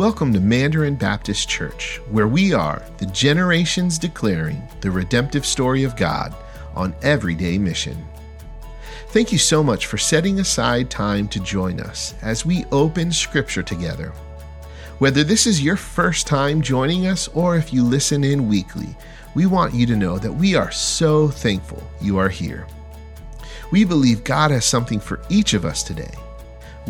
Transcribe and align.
Welcome 0.00 0.32
to 0.32 0.40
Mandarin 0.40 0.94
Baptist 0.94 1.46
Church, 1.46 2.00
where 2.08 2.26
we 2.26 2.54
are 2.54 2.82
the 2.96 3.04
generations 3.04 3.98
declaring 3.98 4.66
the 4.80 4.90
redemptive 4.90 5.44
story 5.44 5.84
of 5.84 5.94
God 5.94 6.34
on 6.74 6.94
everyday 7.02 7.58
mission. 7.58 8.02
Thank 9.08 9.30
you 9.30 9.36
so 9.36 9.62
much 9.62 9.84
for 9.84 9.98
setting 9.98 10.40
aside 10.40 10.88
time 10.88 11.28
to 11.28 11.40
join 11.40 11.80
us 11.80 12.14
as 12.22 12.46
we 12.46 12.64
open 12.72 13.12
Scripture 13.12 13.62
together. 13.62 14.14
Whether 15.00 15.22
this 15.22 15.46
is 15.46 15.62
your 15.62 15.76
first 15.76 16.26
time 16.26 16.62
joining 16.62 17.06
us 17.06 17.28
or 17.34 17.58
if 17.58 17.70
you 17.70 17.84
listen 17.84 18.24
in 18.24 18.48
weekly, 18.48 18.96
we 19.34 19.44
want 19.44 19.74
you 19.74 19.84
to 19.84 19.96
know 19.96 20.16
that 20.16 20.32
we 20.32 20.54
are 20.54 20.72
so 20.72 21.28
thankful 21.28 21.82
you 22.00 22.16
are 22.16 22.30
here. 22.30 22.66
We 23.70 23.84
believe 23.84 24.24
God 24.24 24.50
has 24.50 24.64
something 24.64 24.98
for 24.98 25.20
each 25.28 25.52
of 25.52 25.66
us 25.66 25.82
today 25.82 26.14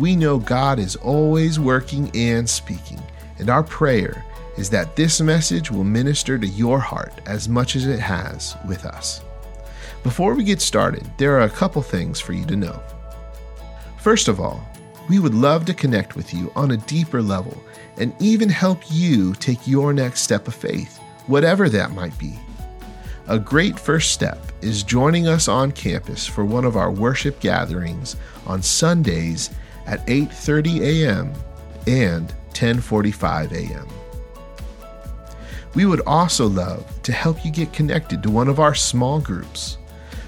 we 0.01 0.15
know 0.15 0.39
God 0.39 0.79
is 0.79 0.95
always 0.95 1.59
working 1.59 2.09
and 2.15 2.49
speaking, 2.49 2.99
and 3.37 3.51
our 3.51 3.61
prayer 3.61 4.25
is 4.57 4.67
that 4.71 4.95
this 4.95 5.21
message 5.21 5.69
will 5.69 5.83
minister 5.83 6.39
to 6.39 6.47
your 6.47 6.79
heart 6.79 7.13
as 7.27 7.47
much 7.47 7.75
as 7.75 7.85
it 7.85 7.99
has 7.99 8.57
with 8.67 8.83
us. 8.83 9.21
Before 10.01 10.33
we 10.33 10.43
get 10.43 10.59
started, 10.59 11.07
there 11.19 11.37
are 11.37 11.43
a 11.43 11.49
couple 11.49 11.83
things 11.83 12.19
for 12.19 12.33
you 12.33 12.45
to 12.47 12.55
know. 12.55 12.81
First 13.99 14.27
of 14.27 14.39
all, 14.39 14.67
we 15.07 15.19
would 15.19 15.35
love 15.35 15.65
to 15.65 15.73
connect 15.73 16.15
with 16.15 16.33
you 16.33 16.51
on 16.55 16.71
a 16.71 16.77
deeper 16.77 17.21
level 17.21 17.55
and 17.97 18.11
even 18.19 18.49
help 18.49 18.79
you 18.89 19.35
take 19.35 19.67
your 19.67 19.93
next 19.93 20.21
step 20.21 20.47
of 20.47 20.55
faith, 20.55 20.97
whatever 21.27 21.69
that 21.69 21.91
might 21.91 22.17
be. 22.17 22.39
A 23.27 23.37
great 23.37 23.79
first 23.79 24.09
step 24.09 24.39
is 24.61 24.81
joining 24.81 25.27
us 25.27 25.47
on 25.47 25.71
campus 25.71 26.25
for 26.25 26.43
one 26.43 26.65
of 26.65 26.75
our 26.75 26.89
worship 26.89 27.39
gatherings 27.39 28.15
on 28.47 28.63
Sundays 28.63 29.51
at 29.85 30.05
8:30 30.07 30.81
a.m. 30.81 31.33
and 31.87 32.33
10:45 32.53 33.51
a.m. 33.51 33.87
We 35.73 35.85
would 35.85 36.01
also 36.01 36.47
love 36.47 36.85
to 37.03 37.13
help 37.13 37.45
you 37.45 37.51
get 37.51 37.71
connected 37.71 38.21
to 38.23 38.29
one 38.29 38.49
of 38.49 38.59
our 38.59 38.75
small 38.75 39.19
groups. 39.19 39.77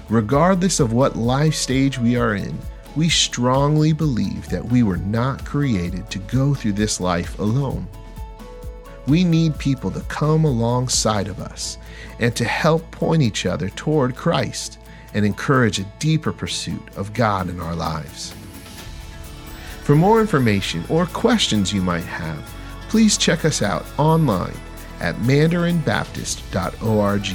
Regardless 0.08 0.80
of 0.80 0.92
what 0.92 1.16
life 1.16 1.54
stage 1.54 1.98
we 1.98 2.16
are 2.16 2.34
in, 2.34 2.58
we 2.96 3.08
strongly 3.08 3.92
believe 3.92 4.48
that 4.48 4.64
we 4.64 4.82
were 4.82 4.98
not 4.98 5.44
created 5.44 6.10
to 6.10 6.18
go 6.20 6.54
through 6.54 6.72
this 6.72 7.00
life 7.00 7.38
alone. 7.38 7.86
We 9.06 9.24
need 9.24 9.58
people 9.58 9.90
to 9.90 10.00
come 10.02 10.44
alongside 10.44 11.28
of 11.28 11.40
us 11.40 11.76
and 12.20 12.34
to 12.36 12.44
help 12.44 12.90
point 12.90 13.22
each 13.22 13.44
other 13.44 13.68
toward 13.70 14.16
Christ 14.16 14.78
and 15.12 15.26
encourage 15.26 15.78
a 15.78 15.92
deeper 15.98 16.32
pursuit 16.32 16.82
of 16.96 17.12
God 17.12 17.50
in 17.50 17.60
our 17.60 17.74
lives. 17.74 18.34
For 19.84 19.94
more 19.94 20.20
information 20.22 20.82
or 20.88 21.04
questions 21.04 21.70
you 21.70 21.82
might 21.82 22.04
have, 22.04 22.38
please 22.88 23.18
check 23.18 23.44
us 23.44 23.60
out 23.60 23.84
online 23.98 24.56
at 25.00 25.14
mandarinbaptist.org. 25.16 27.26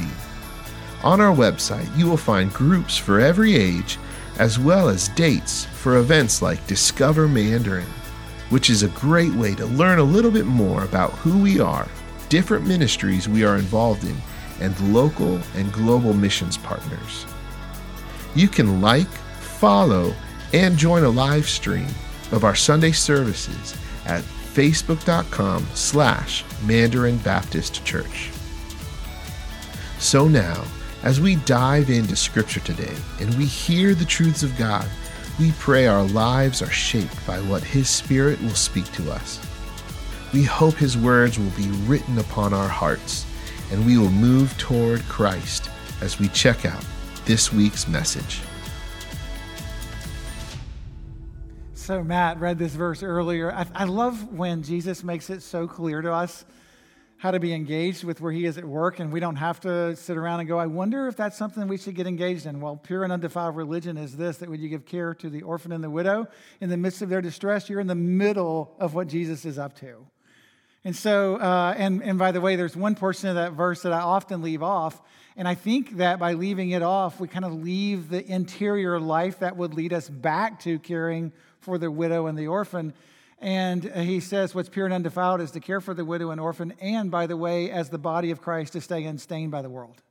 On 1.03 1.21
our 1.21 1.35
website, 1.35 1.95
you 1.95 2.09
will 2.09 2.17
find 2.17 2.51
groups 2.51 2.97
for 2.97 3.19
every 3.19 3.55
age, 3.55 3.99
as 4.39 4.57
well 4.57 4.89
as 4.89 5.09
dates 5.09 5.65
for 5.65 5.97
events 5.97 6.41
like 6.41 6.65
Discover 6.65 7.27
Mandarin, 7.27 7.85
which 8.49 8.71
is 8.71 8.81
a 8.81 8.89
great 8.89 9.33
way 9.33 9.53
to 9.53 9.67
learn 9.67 9.99
a 9.99 10.03
little 10.03 10.31
bit 10.31 10.47
more 10.47 10.85
about 10.85 11.11
who 11.11 11.37
we 11.37 11.59
are, 11.59 11.87
different 12.29 12.65
ministries 12.65 13.29
we 13.29 13.45
are 13.45 13.57
involved 13.57 14.05
in, 14.05 14.17
and 14.59 14.91
local 14.91 15.39
and 15.53 15.71
global 15.71 16.15
missions 16.15 16.57
partners. 16.57 17.27
You 18.33 18.47
can 18.47 18.81
like, 18.81 19.07
follow, 19.07 20.15
and 20.51 20.79
join 20.79 21.03
a 21.03 21.09
live 21.09 21.47
stream 21.47 21.85
of 22.31 22.43
our 22.43 22.55
Sunday 22.55 22.91
services 22.91 23.75
at 24.05 24.23
facebook.com 24.53 25.65
slash 25.73 26.43
Mandarin 26.65 27.17
Baptist 27.17 27.83
Church. 27.85 28.31
So 29.99 30.27
now, 30.27 30.63
as 31.03 31.21
we 31.21 31.35
dive 31.37 31.89
into 31.89 32.15
Scripture 32.15 32.59
today 32.59 32.95
and 33.19 33.33
we 33.35 33.45
hear 33.45 33.93
the 33.93 34.05
truths 34.05 34.43
of 34.43 34.57
God, 34.57 34.87
we 35.39 35.51
pray 35.53 35.87
our 35.87 36.03
lives 36.03 36.61
are 36.61 36.69
shaped 36.69 37.25
by 37.25 37.39
what 37.41 37.63
His 37.63 37.89
Spirit 37.89 38.41
will 38.41 38.49
speak 38.49 38.91
to 38.93 39.11
us. 39.11 39.39
We 40.33 40.43
hope 40.43 40.75
His 40.75 40.97
words 40.97 41.39
will 41.39 41.51
be 41.51 41.69
written 41.85 42.17
upon 42.19 42.53
our 42.53 42.67
hearts 42.67 43.25
and 43.71 43.85
we 43.85 43.97
will 43.97 44.11
move 44.11 44.57
toward 44.57 45.01
Christ 45.03 45.69
as 46.01 46.19
we 46.19 46.27
check 46.29 46.65
out 46.65 46.83
this 47.25 47.53
week's 47.53 47.87
message. 47.87 48.41
So, 51.89 52.03
Matt 52.03 52.39
read 52.39 52.59
this 52.59 52.75
verse 52.75 53.01
earlier. 53.01 53.51
I, 53.51 53.65
I, 53.73 53.85
love 53.85 54.31
when 54.31 54.61
Jesus 54.61 55.03
makes 55.03 55.31
it 55.31 55.41
so 55.41 55.67
clear 55.67 56.03
to 56.03 56.13
us 56.13 56.45
how 57.17 57.31
to 57.31 57.39
be 57.39 57.51
engaged 57.51 58.03
with 58.03 58.21
where 58.21 58.31
he 58.31 58.45
is 58.45 58.59
at 58.59 58.63
work, 58.63 58.99
and 58.99 59.11
we 59.11 59.19
don't 59.19 59.37
have 59.37 59.59
to 59.61 59.95
sit 59.95 60.15
around 60.15 60.39
and 60.39 60.47
go, 60.47 60.59
I 60.59 60.67
wonder 60.67 61.07
if 61.07 61.15
that's 61.15 61.35
something 61.35 61.67
we 61.67 61.79
should 61.79 61.95
get 61.95 62.05
engaged 62.05 62.45
in. 62.45 62.61
Well, 62.61 62.75
pure 62.75 63.03
and 63.03 63.11
undefiled 63.11 63.55
religion 63.55 63.97
is 63.97 64.15
this 64.15 64.37
that 64.37 64.49
when 64.49 64.61
you 64.61 64.69
give 64.69 64.85
care 64.85 65.15
to 65.15 65.31
the 65.31 65.41
orphan 65.41 65.71
and 65.71 65.83
the 65.83 65.89
widow 65.89 66.27
in 66.61 66.69
the 66.69 66.77
midst 66.77 67.01
of 67.01 67.09
their 67.09 67.23
distress, 67.23 67.71
you're 67.71 67.79
in 67.79 67.87
the 67.87 67.95
middle 67.95 68.75
of 68.77 68.93
what 68.93 69.07
Jesus 69.07 69.43
is 69.43 69.57
up 69.57 69.75
to. 69.77 70.05
And 70.83 70.95
so, 70.95 71.37
uh, 71.37 71.73
and, 71.75 72.03
and 72.03 72.19
by 72.19 72.31
the 72.31 72.39
way, 72.39 72.55
there's 72.55 72.77
one 72.77 72.93
portion 72.93 73.29
of 73.29 73.35
that 73.35 73.53
verse 73.53 73.81
that 73.81 73.93
I 73.93 74.01
often 74.01 74.43
leave 74.43 74.61
off. 74.61 75.01
And 75.35 75.47
I 75.47 75.55
think 75.55 75.97
that 75.97 76.19
by 76.19 76.33
leaving 76.33 76.69
it 76.69 76.83
off, 76.83 77.19
we 77.19 77.27
kind 77.27 77.45
of 77.45 77.53
leave 77.63 78.09
the 78.09 78.23
interior 78.31 78.99
life 78.99 79.39
that 79.39 79.57
would 79.57 79.73
lead 79.73 79.91
us 79.91 80.07
back 80.07 80.59
to 80.61 80.77
caring 80.77 81.31
for 81.59 81.77
the 81.77 81.91
widow 81.91 82.27
and 82.27 82.37
the 82.37 82.47
orphan. 82.47 82.93
And 83.41 83.83
he 83.83 84.19
says, 84.19 84.53
What's 84.53 84.69
pure 84.69 84.85
and 84.85 84.93
undefiled 84.93 85.41
is 85.41 85.51
to 85.51 85.59
care 85.59 85.79
for 85.79 85.93
the 85.93 86.03
widow 86.03 86.31
and 86.31 86.41
orphan, 86.41 86.73
and 86.81 87.09
by 87.09 87.25
the 87.27 87.37
way, 87.37 87.71
as 87.71 87.89
the 87.89 87.97
body 87.97 88.31
of 88.31 88.41
Christ, 88.41 88.73
to 88.73 88.81
stay 88.81 89.05
unstained 89.05 89.51
by 89.51 89.61
the 89.61 89.69
world. 89.69 90.01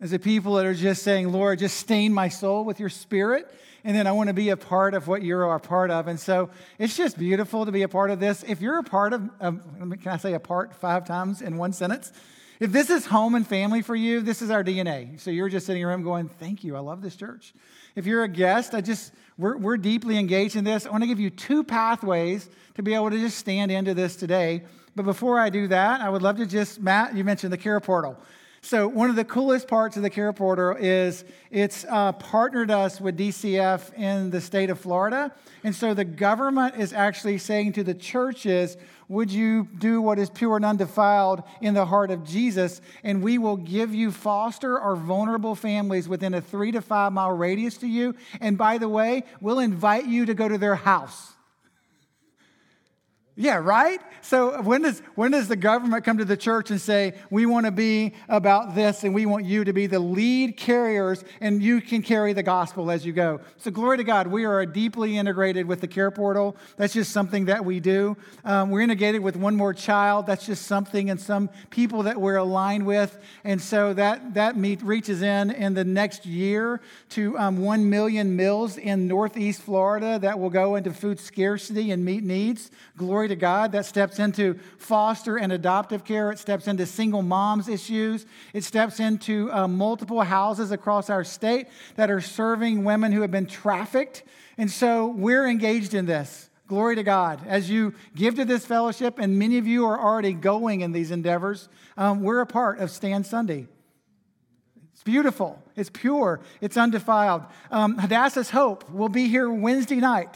As 0.00 0.10
the 0.10 0.18
people 0.18 0.54
that 0.54 0.66
are 0.66 0.74
just 0.74 1.02
saying, 1.02 1.32
Lord, 1.32 1.58
just 1.58 1.78
stain 1.78 2.12
my 2.12 2.28
soul 2.28 2.64
with 2.64 2.80
your 2.80 2.88
spirit, 2.88 3.50
and 3.84 3.96
then 3.96 4.06
I 4.06 4.12
want 4.12 4.28
to 4.28 4.34
be 4.34 4.48
a 4.50 4.56
part 4.56 4.94
of 4.94 5.08
what 5.08 5.22
you're 5.22 5.54
a 5.54 5.60
part 5.60 5.90
of. 5.90 6.08
And 6.08 6.18
so 6.18 6.50
it's 6.78 6.96
just 6.96 7.18
beautiful 7.18 7.64
to 7.64 7.72
be 7.72 7.82
a 7.82 7.88
part 7.88 8.10
of 8.10 8.18
this. 8.18 8.44
If 8.46 8.60
you're 8.60 8.78
a 8.78 8.82
part 8.82 9.12
of, 9.12 9.30
um, 9.40 9.96
can 10.02 10.12
I 10.12 10.16
say 10.16 10.34
a 10.34 10.40
part 10.40 10.74
five 10.74 11.06
times 11.06 11.40
in 11.40 11.56
one 11.56 11.72
sentence? 11.72 12.12
If 12.58 12.72
this 12.72 12.88
is 12.88 13.04
home 13.04 13.34
and 13.34 13.46
family 13.46 13.82
for 13.82 13.94
you, 13.94 14.22
this 14.22 14.40
is 14.40 14.50
our 14.50 14.64
DNA. 14.64 15.20
So 15.20 15.30
you're 15.30 15.48
just 15.48 15.66
sitting 15.66 15.84
around 15.84 16.04
going, 16.04 16.28
Thank 16.28 16.64
you, 16.64 16.76
I 16.76 16.80
love 16.80 17.02
this 17.02 17.16
church. 17.16 17.52
If 17.94 18.06
you're 18.06 18.24
a 18.24 18.28
guest, 18.28 18.74
I 18.74 18.80
just, 18.80 19.12
we're, 19.38 19.56
we're 19.56 19.76
deeply 19.76 20.18
engaged 20.18 20.56
in 20.56 20.64
this. 20.64 20.86
I 20.86 20.90
want 20.90 21.02
to 21.02 21.06
give 21.06 21.20
you 21.20 21.30
two 21.30 21.64
pathways 21.64 22.48
to 22.74 22.82
be 22.82 22.94
able 22.94 23.10
to 23.10 23.18
just 23.18 23.38
stand 23.38 23.70
into 23.70 23.94
this 23.94 24.16
today. 24.16 24.62
But 24.94 25.04
before 25.04 25.38
I 25.38 25.50
do 25.50 25.68
that, 25.68 26.00
I 26.00 26.08
would 26.08 26.22
love 26.22 26.38
to 26.38 26.46
just, 26.46 26.80
Matt, 26.80 27.14
you 27.14 27.24
mentioned 27.24 27.52
the 27.52 27.58
care 27.58 27.80
portal. 27.80 28.18
So, 28.66 28.88
one 28.88 29.10
of 29.10 29.14
the 29.14 29.24
coolest 29.24 29.68
parts 29.68 29.96
of 29.96 30.02
the 30.02 30.10
Care 30.10 30.32
Portal 30.32 30.74
is 30.76 31.24
it's 31.52 31.84
uh, 31.88 32.10
partnered 32.10 32.68
us 32.68 33.00
with 33.00 33.16
DCF 33.16 33.94
in 33.94 34.30
the 34.30 34.40
state 34.40 34.70
of 34.70 34.80
Florida. 34.80 35.32
And 35.62 35.72
so 35.72 35.94
the 35.94 36.04
government 36.04 36.74
is 36.76 36.92
actually 36.92 37.38
saying 37.38 37.74
to 37.74 37.84
the 37.84 37.94
churches, 37.94 38.76
Would 39.08 39.30
you 39.30 39.68
do 39.78 40.02
what 40.02 40.18
is 40.18 40.30
pure 40.30 40.56
and 40.56 40.64
undefiled 40.64 41.44
in 41.60 41.74
the 41.74 41.86
heart 41.86 42.10
of 42.10 42.24
Jesus? 42.24 42.80
And 43.04 43.22
we 43.22 43.38
will 43.38 43.56
give 43.56 43.94
you 43.94 44.10
foster 44.10 44.78
or 44.78 44.96
vulnerable 44.96 45.54
families 45.54 46.08
within 46.08 46.34
a 46.34 46.40
three 46.40 46.72
to 46.72 46.80
five 46.80 47.12
mile 47.12 47.30
radius 47.30 47.76
to 47.78 47.86
you. 47.86 48.16
And 48.40 48.58
by 48.58 48.78
the 48.78 48.88
way, 48.88 49.22
we'll 49.40 49.60
invite 49.60 50.06
you 50.06 50.26
to 50.26 50.34
go 50.34 50.48
to 50.48 50.58
their 50.58 50.74
house. 50.74 51.35
Yeah, 53.38 53.56
right? 53.56 54.00
So 54.22 54.62
when 54.62 54.80
does, 54.80 55.00
when 55.14 55.32
does 55.32 55.46
the 55.46 55.56
government 55.56 56.06
come 56.06 56.16
to 56.18 56.24
the 56.24 56.38
church 56.38 56.70
and 56.70 56.80
say, 56.80 57.12
we 57.28 57.44
want 57.44 57.66
to 57.66 57.70
be 57.70 58.14
about 58.30 58.74
this 58.74 59.04
and 59.04 59.14
we 59.14 59.26
want 59.26 59.44
you 59.44 59.62
to 59.64 59.74
be 59.74 59.86
the 59.86 60.00
lead 60.00 60.56
carriers 60.56 61.22
and 61.42 61.62
you 61.62 61.82
can 61.82 62.00
carry 62.00 62.32
the 62.32 62.42
gospel 62.42 62.90
as 62.90 63.04
you 63.04 63.12
go? 63.12 63.40
So 63.58 63.70
glory 63.70 63.98
to 63.98 64.04
God, 64.04 64.26
we 64.26 64.46
are 64.46 64.64
deeply 64.64 65.18
integrated 65.18 65.66
with 65.66 65.82
the 65.82 65.86
care 65.86 66.10
portal. 66.10 66.56
That's 66.78 66.94
just 66.94 67.12
something 67.12 67.44
that 67.44 67.62
we 67.62 67.78
do. 67.78 68.16
Um, 68.42 68.70
we're 68.70 68.80
integrated 68.80 69.22
with 69.22 69.36
One 69.36 69.54
More 69.54 69.74
Child. 69.74 70.26
That's 70.26 70.46
just 70.46 70.66
something 70.66 71.10
and 71.10 71.20
some 71.20 71.50
people 71.68 72.04
that 72.04 72.18
we're 72.18 72.36
aligned 72.36 72.86
with. 72.86 73.18
And 73.44 73.60
so 73.60 73.92
that, 73.94 74.32
that 74.32 74.56
meet, 74.56 74.82
reaches 74.82 75.20
in 75.20 75.50
in 75.50 75.74
the 75.74 75.84
next 75.84 76.24
year 76.24 76.80
to 77.10 77.36
um, 77.38 77.58
1 77.58 77.90
million 77.90 78.34
meals 78.34 78.78
in 78.78 79.06
Northeast 79.06 79.60
Florida 79.60 80.18
that 80.20 80.38
will 80.38 80.48
go 80.50 80.76
into 80.76 80.90
food 80.90 81.20
scarcity 81.20 81.90
and 81.90 82.02
meet 82.02 82.24
needs. 82.24 82.70
Glory 82.96 83.25
glory 83.26 83.36
to 83.36 83.40
God. 83.40 83.72
That 83.72 83.86
steps 83.86 84.20
into 84.20 84.54
foster 84.78 85.36
and 85.36 85.50
adoptive 85.50 86.04
care. 86.04 86.30
It 86.30 86.38
steps 86.38 86.68
into 86.68 86.86
single 86.86 87.22
moms 87.22 87.68
issues. 87.68 88.24
It 88.52 88.62
steps 88.62 89.00
into 89.00 89.50
uh, 89.52 89.66
multiple 89.66 90.22
houses 90.22 90.70
across 90.70 91.10
our 91.10 91.24
state 91.24 91.66
that 91.96 92.08
are 92.08 92.20
serving 92.20 92.84
women 92.84 93.10
who 93.10 93.22
have 93.22 93.32
been 93.32 93.46
trafficked. 93.46 94.22
And 94.58 94.70
so 94.70 95.08
we're 95.08 95.48
engaged 95.48 95.92
in 95.92 96.06
this. 96.06 96.50
Glory 96.68 96.94
to 96.96 97.02
God. 97.02 97.40
As 97.46 97.68
you 97.68 97.94
give 98.14 98.36
to 98.36 98.44
this 98.44 98.64
fellowship, 98.64 99.18
and 99.18 99.38
many 99.38 99.58
of 99.58 99.66
you 99.66 99.86
are 99.86 99.98
already 99.98 100.32
going 100.32 100.82
in 100.82 100.92
these 100.92 101.10
endeavors, 101.10 101.68
um, 101.96 102.22
we're 102.22 102.40
a 102.40 102.46
part 102.46 102.78
of 102.78 102.90
Stand 102.90 103.26
Sunday. 103.26 103.66
It's 104.92 105.02
beautiful, 105.02 105.62
it's 105.76 105.90
pure, 105.90 106.40
it's 106.60 106.76
undefiled. 106.76 107.42
Um, 107.70 107.98
Hadassah's 107.98 108.50
Hope 108.50 108.90
will 108.90 109.08
be 109.08 109.28
here 109.28 109.50
Wednesday 109.50 109.96
night. 109.96 110.34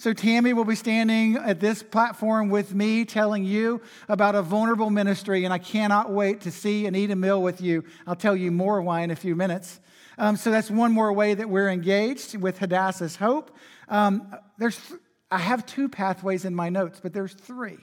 So, 0.00 0.12
Tammy 0.12 0.52
will 0.52 0.64
be 0.64 0.76
standing 0.76 1.34
at 1.34 1.58
this 1.58 1.82
platform 1.82 2.50
with 2.50 2.72
me 2.72 3.04
telling 3.04 3.44
you 3.44 3.80
about 4.08 4.36
a 4.36 4.42
vulnerable 4.42 4.90
ministry, 4.90 5.44
and 5.44 5.52
I 5.52 5.58
cannot 5.58 6.12
wait 6.12 6.42
to 6.42 6.52
see 6.52 6.86
and 6.86 6.94
eat 6.94 7.10
a 7.10 7.16
meal 7.16 7.42
with 7.42 7.60
you. 7.60 7.82
I'll 8.06 8.14
tell 8.14 8.36
you 8.36 8.52
more 8.52 8.80
why 8.80 9.00
in 9.00 9.10
a 9.10 9.16
few 9.16 9.34
minutes. 9.34 9.80
Um, 10.16 10.36
so, 10.36 10.52
that's 10.52 10.70
one 10.70 10.92
more 10.92 11.12
way 11.12 11.34
that 11.34 11.50
we're 11.50 11.68
engaged 11.68 12.36
with 12.36 12.58
Hadassah's 12.58 13.16
Hope. 13.16 13.50
Um, 13.88 14.32
there's, 14.56 14.80
I 15.32 15.38
have 15.38 15.66
two 15.66 15.88
pathways 15.88 16.44
in 16.44 16.54
my 16.54 16.68
notes, 16.68 17.00
but 17.02 17.12
there's 17.12 17.34
three. 17.34 17.78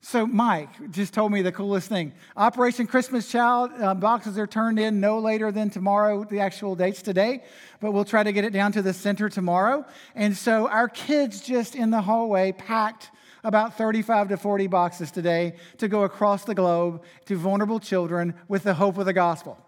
So, 0.00 0.26
Mike 0.26 0.92
just 0.92 1.12
told 1.12 1.32
me 1.32 1.42
the 1.42 1.50
coolest 1.50 1.88
thing. 1.88 2.12
Operation 2.36 2.86
Christmas 2.86 3.28
Child 3.28 3.72
uh, 3.80 3.94
boxes 3.94 4.38
are 4.38 4.46
turned 4.46 4.78
in 4.78 5.00
no 5.00 5.18
later 5.18 5.50
than 5.50 5.70
tomorrow. 5.70 6.24
The 6.24 6.38
actual 6.38 6.76
date's 6.76 7.02
today, 7.02 7.42
but 7.80 7.90
we'll 7.90 8.04
try 8.04 8.22
to 8.22 8.30
get 8.30 8.44
it 8.44 8.52
down 8.52 8.70
to 8.72 8.82
the 8.82 8.92
center 8.94 9.28
tomorrow. 9.28 9.84
And 10.14 10.36
so, 10.36 10.68
our 10.68 10.88
kids 10.88 11.40
just 11.40 11.74
in 11.74 11.90
the 11.90 12.00
hallway 12.00 12.52
packed 12.52 13.10
about 13.42 13.76
35 13.76 14.28
to 14.28 14.36
40 14.36 14.68
boxes 14.68 15.10
today 15.10 15.54
to 15.78 15.88
go 15.88 16.04
across 16.04 16.44
the 16.44 16.54
globe 16.54 17.02
to 17.26 17.36
vulnerable 17.36 17.80
children 17.80 18.34
with 18.46 18.62
the 18.62 18.74
hope 18.74 18.98
of 18.98 19.06
the 19.06 19.12
gospel. 19.12 19.58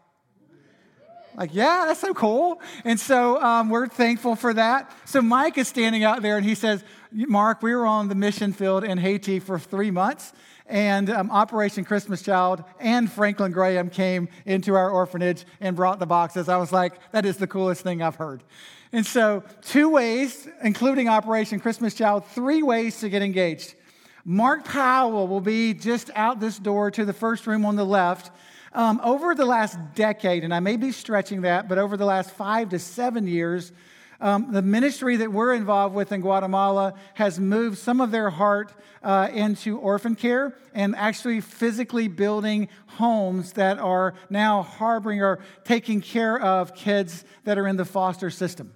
Like, 1.36 1.54
yeah, 1.54 1.84
that's 1.86 2.00
so 2.00 2.12
cool. 2.12 2.60
And 2.84 2.98
so 2.98 3.40
um, 3.42 3.68
we're 3.68 3.88
thankful 3.88 4.36
for 4.36 4.52
that. 4.54 4.90
So 5.04 5.22
Mike 5.22 5.58
is 5.58 5.68
standing 5.68 6.04
out 6.04 6.22
there 6.22 6.36
and 6.36 6.44
he 6.44 6.54
says, 6.54 6.82
Mark, 7.12 7.62
we 7.62 7.74
were 7.74 7.86
on 7.86 8.08
the 8.08 8.14
mission 8.14 8.52
field 8.52 8.84
in 8.84 8.98
Haiti 8.98 9.40
for 9.40 9.58
three 9.58 9.90
months, 9.90 10.32
and 10.66 11.10
um, 11.10 11.28
Operation 11.30 11.84
Christmas 11.84 12.22
Child 12.22 12.62
and 12.78 13.10
Franklin 13.10 13.50
Graham 13.50 13.90
came 13.90 14.28
into 14.46 14.76
our 14.76 14.90
orphanage 14.90 15.44
and 15.60 15.74
brought 15.74 15.98
the 15.98 16.06
boxes. 16.06 16.48
I 16.48 16.56
was 16.56 16.72
like, 16.72 16.92
that 17.10 17.26
is 17.26 17.36
the 17.36 17.48
coolest 17.48 17.82
thing 17.82 18.00
I've 18.00 18.14
heard. 18.14 18.44
And 18.92 19.04
so, 19.04 19.42
two 19.62 19.88
ways, 19.88 20.48
including 20.62 21.08
Operation 21.08 21.58
Christmas 21.58 21.94
Child, 21.94 22.26
three 22.26 22.62
ways 22.62 23.00
to 23.00 23.08
get 23.08 23.22
engaged. 23.22 23.74
Mark 24.24 24.64
Powell 24.64 25.26
will 25.26 25.40
be 25.40 25.74
just 25.74 26.10
out 26.14 26.38
this 26.38 26.58
door 26.58 26.90
to 26.92 27.04
the 27.04 27.12
first 27.12 27.46
room 27.46 27.64
on 27.64 27.74
the 27.74 27.86
left. 27.86 28.30
Um, 28.72 29.00
over 29.02 29.34
the 29.34 29.44
last 29.44 29.76
decade, 29.94 30.44
and 30.44 30.54
I 30.54 30.60
may 30.60 30.76
be 30.76 30.92
stretching 30.92 31.42
that, 31.42 31.68
but 31.68 31.78
over 31.78 31.96
the 31.96 32.04
last 32.04 32.30
five 32.30 32.68
to 32.68 32.78
seven 32.78 33.26
years, 33.26 33.72
um, 34.20 34.52
the 34.52 34.62
ministry 34.62 35.16
that 35.16 35.32
we're 35.32 35.54
involved 35.54 35.94
with 35.94 36.12
in 36.12 36.20
Guatemala 36.20 36.94
has 37.14 37.40
moved 37.40 37.78
some 37.78 38.00
of 38.00 38.10
their 38.10 38.30
heart 38.30 38.72
uh, 39.02 39.28
into 39.32 39.78
orphan 39.78 40.14
care 40.14 40.54
and 40.74 40.94
actually 40.94 41.40
physically 41.40 42.06
building 42.06 42.68
homes 42.86 43.54
that 43.54 43.78
are 43.78 44.14
now 44.28 44.62
harboring 44.62 45.20
or 45.20 45.40
taking 45.64 46.00
care 46.00 46.38
of 46.38 46.74
kids 46.74 47.24
that 47.44 47.58
are 47.58 47.66
in 47.66 47.76
the 47.76 47.84
foster 47.84 48.30
system. 48.30 48.72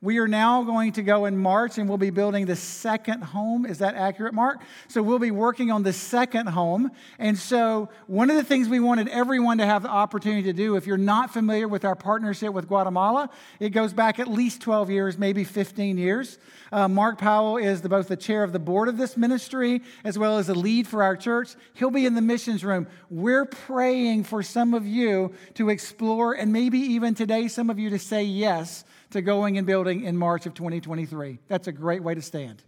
We 0.00 0.18
are 0.18 0.28
now 0.28 0.62
going 0.62 0.92
to 0.92 1.02
go 1.02 1.24
in 1.24 1.36
March 1.36 1.76
and 1.76 1.88
we'll 1.88 1.98
be 1.98 2.10
building 2.10 2.46
the 2.46 2.54
second 2.54 3.20
home. 3.20 3.66
Is 3.66 3.78
that 3.78 3.96
accurate, 3.96 4.32
Mark? 4.32 4.60
So 4.86 5.02
we'll 5.02 5.18
be 5.18 5.32
working 5.32 5.72
on 5.72 5.82
the 5.82 5.92
second 5.92 6.46
home. 6.46 6.92
And 7.18 7.36
so, 7.36 7.88
one 8.06 8.30
of 8.30 8.36
the 8.36 8.44
things 8.44 8.68
we 8.68 8.78
wanted 8.78 9.08
everyone 9.08 9.58
to 9.58 9.66
have 9.66 9.82
the 9.82 9.88
opportunity 9.88 10.44
to 10.44 10.52
do, 10.52 10.76
if 10.76 10.86
you're 10.86 10.96
not 10.96 11.32
familiar 11.32 11.66
with 11.66 11.84
our 11.84 11.96
partnership 11.96 12.52
with 12.52 12.68
Guatemala, 12.68 13.28
it 13.58 13.70
goes 13.70 13.92
back 13.92 14.20
at 14.20 14.28
least 14.28 14.60
12 14.62 14.88
years, 14.88 15.18
maybe 15.18 15.42
15 15.42 15.98
years. 15.98 16.38
Uh, 16.70 16.86
Mark 16.86 17.18
Powell 17.18 17.56
is 17.56 17.80
the, 17.80 17.88
both 17.88 18.06
the 18.06 18.16
chair 18.16 18.44
of 18.44 18.52
the 18.52 18.60
board 18.60 18.88
of 18.88 18.98
this 18.98 19.16
ministry 19.16 19.82
as 20.04 20.16
well 20.16 20.38
as 20.38 20.46
the 20.46 20.54
lead 20.54 20.86
for 20.86 21.02
our 21.02 21.16
church. 21.16 21.56
He'll 21.74 21.90
be 21.90 22.06
in 22.06 22.14
the 22.14 22.22
missions 22.22 22.64
room. 22.64 22.86
We're 23.10 23.46
praying 23.46 24.24
for 24.24 24.44
some 24.44 24.74
of 24.74 24.86
you 24.86 25.32
to 25.54 25.70
explore 25.70 26.34
and 26.34 26.52
maybe 26.52 26.78
even 26.78 27.16
today, 27.16 27.48
some 27.48 27.68
of 27.68 27.80
you 27.80 27.90
to 27.90 27.98
say 27.98 28.22
yes 28.22 28.84
to 29.10 29.22
going 29.22 29.58
and 29.58 29.66
building 29.66 30.04
in 30.04 30.16
March 30.16 30.46
of 30.46 30.54
2023. 30.54 31.38
That's 31.48 31.68
a 31.68 31.72
great 31.72 32.02
way 32.02 32.14
to 32.14 32.22
stand. 32.22 32.62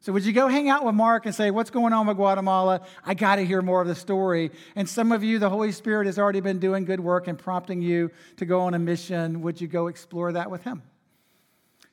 So, 0.00 0.12
would 0.12 0.24
you 0.24 0.32
go 0.32 0.46
hang 0.46 0.68
out 0.68 0.84
with 0.84 0.94
Mark 0.94 1.26
and 1.26 1.34
say, 1.34 1.50
What's 1.50 1.70
going 1.70 1.92
on 1.92 2.06
with 2.06 2.16
Guatemala? 2.16 2.82
I 3.04 3.14
got 3.14 3.36
to 3.36 3.44
hear 3.44 3.62
more 3.62 3.82
of 3.82 3.88
the 3.88 3.96
story. 3.96 4.52
And 4.76 4.88
some 4.88 5.10
of 5.10 5.24
you, 5.24 5.40
the 5.40 5.50
Holy 5.50 5.72
Spirit 5.72 6.06
has 6.06 6.18
already 6.18 6.40
been 6.40 6.60
doing 6.60 6.84
good 6.84 7.00
work 7.00 7.26
and 7.26 7.36
prompting 7.36 7.82
you 7.82 8.12
to 8.36 8.46
go 8.46 8.60
on 8.60 8.74
a 8.74 8.78
mission. 8.78 9.42
Would 9.42 9.60
you 9.60 9.66
go 9.66 9.88
explore 9.88 10.32
that 10.32 10.50
with 10.50 10.62
him? 10.62 10.82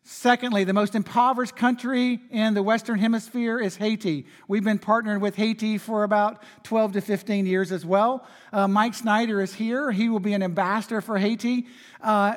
Secondly, 0.07 0.63
the 0.63 0.71
most 0.71 0.93
impoverished 0.93 1.55
country 1.55 2.19
in 2.29 2.53
the 2.53 2.61
Western 2.61 2.99
Hemisphere 2.99 3.59
is 3.59 3.77
Haiti. 3.77 4.27
We've 4.47 4.63
been 4.63 4.77
partnering 4.77 5.19
with 5.19 5.35
Haiti 5.35 5.79
for 5.79 6.03
about 6.03 6.43
12 6.61 6.93
to 6.93 7.01
15 7.01 7.47
years 7.47 7.71
as 7.71 7.83
well. 7.83 8.23
Uh, 8.53 8.67
Mike 8.67 8.93
Snyder 8.93 9.41
is 9.41 9.55
here. 9.55 9.89
He 9.89 10.07
will 10.07 10.19
be 10.19 10.33
an 10.33 10.43
ambassador 10.43 11.01
for 11.01 11.17
Haiti. 11.17 11.65
Uh, 12.03 12.35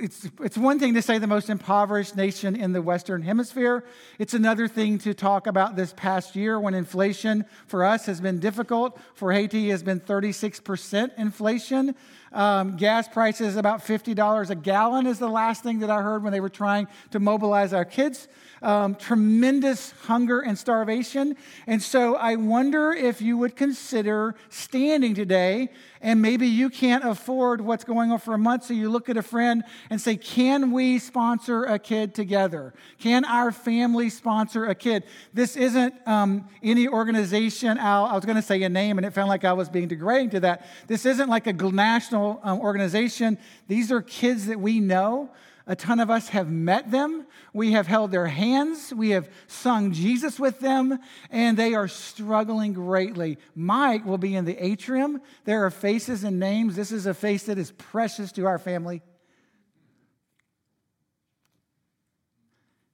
it's, 0.00 0.28
it's 0.42 0.58
one 0.58 0.80
thing 0.80 0.94
to 0.94 1.02
say 1.02 1.18
the 1.18 1.28
most 1.28 1.50
impoverished 1.50 2.16
nation 2.16 2.56
in 2.56 2.72
the 2.72 2.82
Western 2.82 3.22
Hemisphere. 3.22 3.84
It's 4.18 4.34
another 4.34 4.66
thing 4.66 4.98
to 4.98 5.14
talk 5.14 5.46
about 5.46 5.76
this 5.76 5.92
past 5.92 6.34
year 6.34 6.58
when 6.58 6.74
inflation 6.74 7.44
for 7.68 7.84
us 7.84 8.06
has 8.06 8.20
been 8.20 8.40
difficult. 8.40 8.98
For 9.14 9.32
Haiti, 9.32 9.68
has 9.68 9.84
been 9.84 10.00
36% 10.00 11.16
inflation. 11.16 11.94
Um, 12.34 12.76
gas 12.76 13.06
prices 13.06 13.56
about 13.56 13.80
$50 13.80 14.50
a 14.50 14.54
gallon 14.56 15.06
is 15.06 15.20
the 15.20 15.28
last 15.28 15.62
thing 15.62 15.78
that 15.78 15.88
I 15.88 16.02
heard 16.02 16.24
when 16.24 16.32
they 16.32 16.40
were 16.40 16.48
trying 16.48 16.88
to 17.12 17.20
mobilize 17.20 17.72
our 17.72 17.84
kids 17.84 18.28
um, 18.64 18.94
tremendous 18.94 19.92
hunger 20.06 20.40
and 20.40 20.58
starvation. 20.58 21.36
And 21.66 21.82
so 21.82 22.16
I 22.16 22.36
wonder 22.36 22.92
if 22.92 23.20
you 23.20 23.36
would 23.36 23.56
consider 23.56 24.34
standing 24.48 25.14
today 25.14 25.68
and 26.00 26.20
maybe 26.20 26.46
you 26.46 26.68
can't 26.68 27.02
afford 27.02 27.62
what's 27.62 27.82
going 27.82 28.12
on 28.12 28.18
for 28.18 28.34
a 28.34 28.38
month, 28.38 28.64
so 28.64 28.74
you 28.74 28.90
look 28.90 29.08
at 29.08 29.16
a 29.16 29.22
friend 29.22 29.64
and 29.88 29.98
say, 29.98 30.16
Can 30.16 30.70
we 30.70 30.98
sponsor 30.98 31.64
a 31.64 31.78
kid 31.78 32.14
together? 32.14 32.74
Can 32.98 33.24
our 33.24 33.50
family 33.50 34.10
sponsor 34.10 34.66
a 34.66 34.74
kid? 34.74 35.04
This 35.32 35.56
isn't 35.56 35.94
um, 36.06 36.46
any 36.62 36.88
organization. 36.88 37.78
Al, 37.78 38.04
I 38.04 38.14
was 38.14 38.26
going 38.26 38.36
to 38.36 38.42
say 38.42 38.62
a 38.64 38.68
name, 38.68 38.98
and 38.98 39.06
it 39.06 39.12
felt 39.12 39.30
like 39.30 39.44
I 39.44 39.54
was 39.54 39.70
being 39.70 39.88
degrading 39.88 40.30
to 40.30 40.40
that. 40.40 40.66
This 40.88 41.06
isn't 41.06 41.30
like 41.30 41.46
a 41.46 41.54
national 41.54 42.23
um, 42.42 42.60
organization. 42.60 43.38
These 43.68 43.92
are 43.92 44.02
kids 44.02 44.46
that 44.46 44.60
we 44.60 44.80
know 44.80 45.30
a 45.66 45.74
ton 45.74 45.98
of 45.98 46.10
us 46.10 46.28
have 46.28 46.50
met 46.50 46.90
them. 46.90 47.26
We 47.54 47.72
have 47.72 47.86
held 47.86 48.10
their 48.10 48.26
hands. 48.26 48.92
We 48.92 49.10
have 49.10 49.30
sung 49.46 49.92
Jesus 49.92 50.38
with 50.38 50.60
them, 50.60 50.98
and 51.30 51.56
they 51.56 51.74
are 51.74 51.88
struggling 51.88 52.74
greatly. 52.74 53.38
Mike 53.54 54.04
will 54.04 54.18
be 54.18 54.36
in 54.36 54.44
the 54.44 54.62
atrium. 54.62 55.22
There 55.44 55.64
are 55.64 55.70
faces 55.70 56.22
and 56.22 56.38
names. 56.38 56.76
This 56.76 56.92
is 56.92 57.06
a 57.06 57.14
face 57.14 57.44
that 57.44 57.56
is 57.56 57.70
precious 57.72 58.30
to 58.32 58.44
our 58.44 58.58
family. 58.58 59.00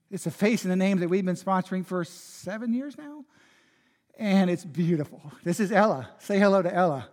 It's 0.09 0.25
a 0.25 0.31
face 0.31 0.63
and 0.63 0.71
a 0.71 0.77
name 0.77 0.99
that 0.99 1.09
we've 1.09 1.25
been 1.25 1.35
sponsoring 1.35 1.85
for 1.85 2.03
seven 2.05 2.73
years 2.73 2.97
now, 2.97 3.25
and 4.17 4.49
it's 4.49 4.63
beautiful. 4.63 5.21
This 5.43 5.59
is 5.59 5.73
Ella. 5.73 6.09
Say 6.19 6.39
hello 6.39 6.61
to 6.61 6.73
Ella. 6.73 7.09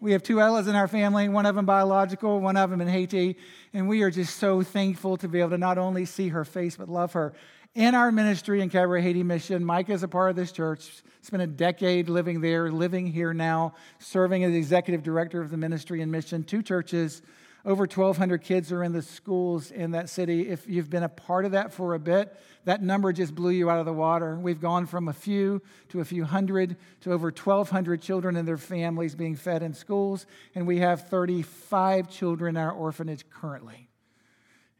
We 0.00 0.12
have 0.12 0.22
two 0.22 0.40
Ellas 0.40 0.68
in 0.68 0.76
our 0.76 0.86
family, 0.86 1.28
one 1.28 1.44
of 1.44 1.56
them 1.56 1.66
biological, 1.66 2.40
one 2.40 2.56
of 2.56 2.70
them 2.70 2.80
in 2.80 2.88
Haiti. 2.88 3.36
And 3.72 3.88
we 3.88 4.02
are 4.02 4.10
just 4.10 4.36
so 4.36 4.62
thankful 4.62 5.16
to 5.16 5.28
be 5.28 5.40
able 5.40 5.50
to 5.50 5.58
not 5.58 5.76
only 5.76 6.04
see 6.04 6.28
her 6.28 6.44
face, 6.44 6.76
but 6.76 6.88
love 6.88 7.14
her. 7.14 7.34
In 7.74 7.94
our 7.94 8.12
ministry 8.12 8.60
in 8.60 8.70
Cabaret 8.70 9.02
Haiti 9.02 9.22
Mission, 9.22 9.64
Mike 9.64 9.90
is 9.90 10.02
a 10.02 10.08
part 10.08 10.30
of 10.30 10.36
this 10.36 10.52
church. 10.52 11.02
Spent 11.22 11.42
a 11.42 11.46
decade 11.46 12.08
living 12.08 12.40
there, 12.40 12.70
living 12.70 13.06
here 13.06 13.34
now, 13.34 13.74
serving 13.98 14.44
as 14.44 14.54
executive 14.54 15.02
director 15.02 15.40
of 15.40 15.50
the 15.50 15.56
ministry 15.56 16.00
and 16.00 16.10
mission, 16.10 16.44
two 16.44 16.62
churches 16.62 17.22
over 17.68 17.82
1,200 17.82 18.38
kids 18.38 18.72
are 18.72 18.82
in 18.82 18.92
the 18.92 19.02
schools 19.02 19.70
in 19.70 19.90
that 19.90 20.08
city. 20.08 20.48
If 20.48 20.66
you've 20.66 20.88
been 20.88 21.02
a 21.02 21.08
part 21.08 21.44
of 21.44 21.52
that 21.52 21.70
for 21.70 21.92
a 21.92 21.98
bit, 21.98 22.34
that 22.64 22.82
number 22.82 23.12
just 23.12 23.34
blew 23.34 23.50
you 23.50 23.68
out 23.68 23.78
of 23.78 23.84
the 23.84 23.92
water. 23.92 24.36
We've 24.36 24.58
gone 24.58 24.86
from 24.86 25.08
a 25.08 25.12
few 25.12 25.60
to 25.90 26.00
a 26.00 26.04
few 26.06 26.24
hundred 26.24 26.76
to 27.02 27.12
over 27.12 27.26
1,200 27.26 28.00
children 28.00 28.36
and 28.36 28.48
their 28.48 28.56
families 28.56 29.14
being 29.14 29.36
fed 29.36 29.62
in 29.62 29.74
schools, 29.74 30.24
and 30.54 30.66
we 30.66 30.78
have 30.78 31.08
35 31.08 32.08
children 32.08 32.56
in 32.56 32.62
our 32.62 32.72
orphanage 32.72 33.28
currently. 33.28 33.90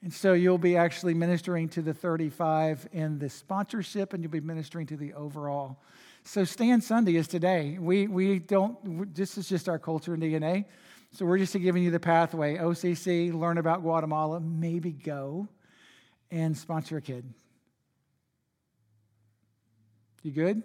And 0.02 0.10
so 0.10 0.32
you'll 0.32 0.56
be 0.56 0.78
actually 0.78 1.12
ministering 1.12 1.68
to 1.70 1.82
the 1.82 1.92
35 1.92 2.88
in 2.92 3.18
the 3.18 3.28
sponsorship, 3.28 4.14
and 4.14 4.22
you'll 4.22 4.32
be 4.32 4.40
ministering 4.40 4.86
to 4.86 4.96
the 4.96 5.12
overall. 5.12 5.78
So 6.24 6.44
Stand 6.44 6.82
Sunday 6.82 7.16
is 7.16 7.28
today. 7.28 7.76
We, 7.78 8.06
we 8.06 8.38
don't, 8.38 9.14
this 9.14 9.36
is 9.36 9.46
just 9.46 9.68
our 9.68 9.78
culture 9.78 10.14
and 10.14 10.22
DNA. 10.22 10.64
So 11.12 11.24
we're 11.24 11.38
just 11.38 11.58
giving 11.58 11.82
you 11.82 11.90
the 11.90 12.00
pathway. 12.00 12.56
OCC, 12.56 13.32
learn 13.32 13.58
about 13.58 13.82
Guatemala, 13.82 14.40
maybe 14.40 14.92
go 14.92 15.48
and 16.30 16.56
sponsor 16.56 16.98
a 16.98 17.02
kid. 17.02 17.32
You 20.22 20.32
good? 20.32 20.62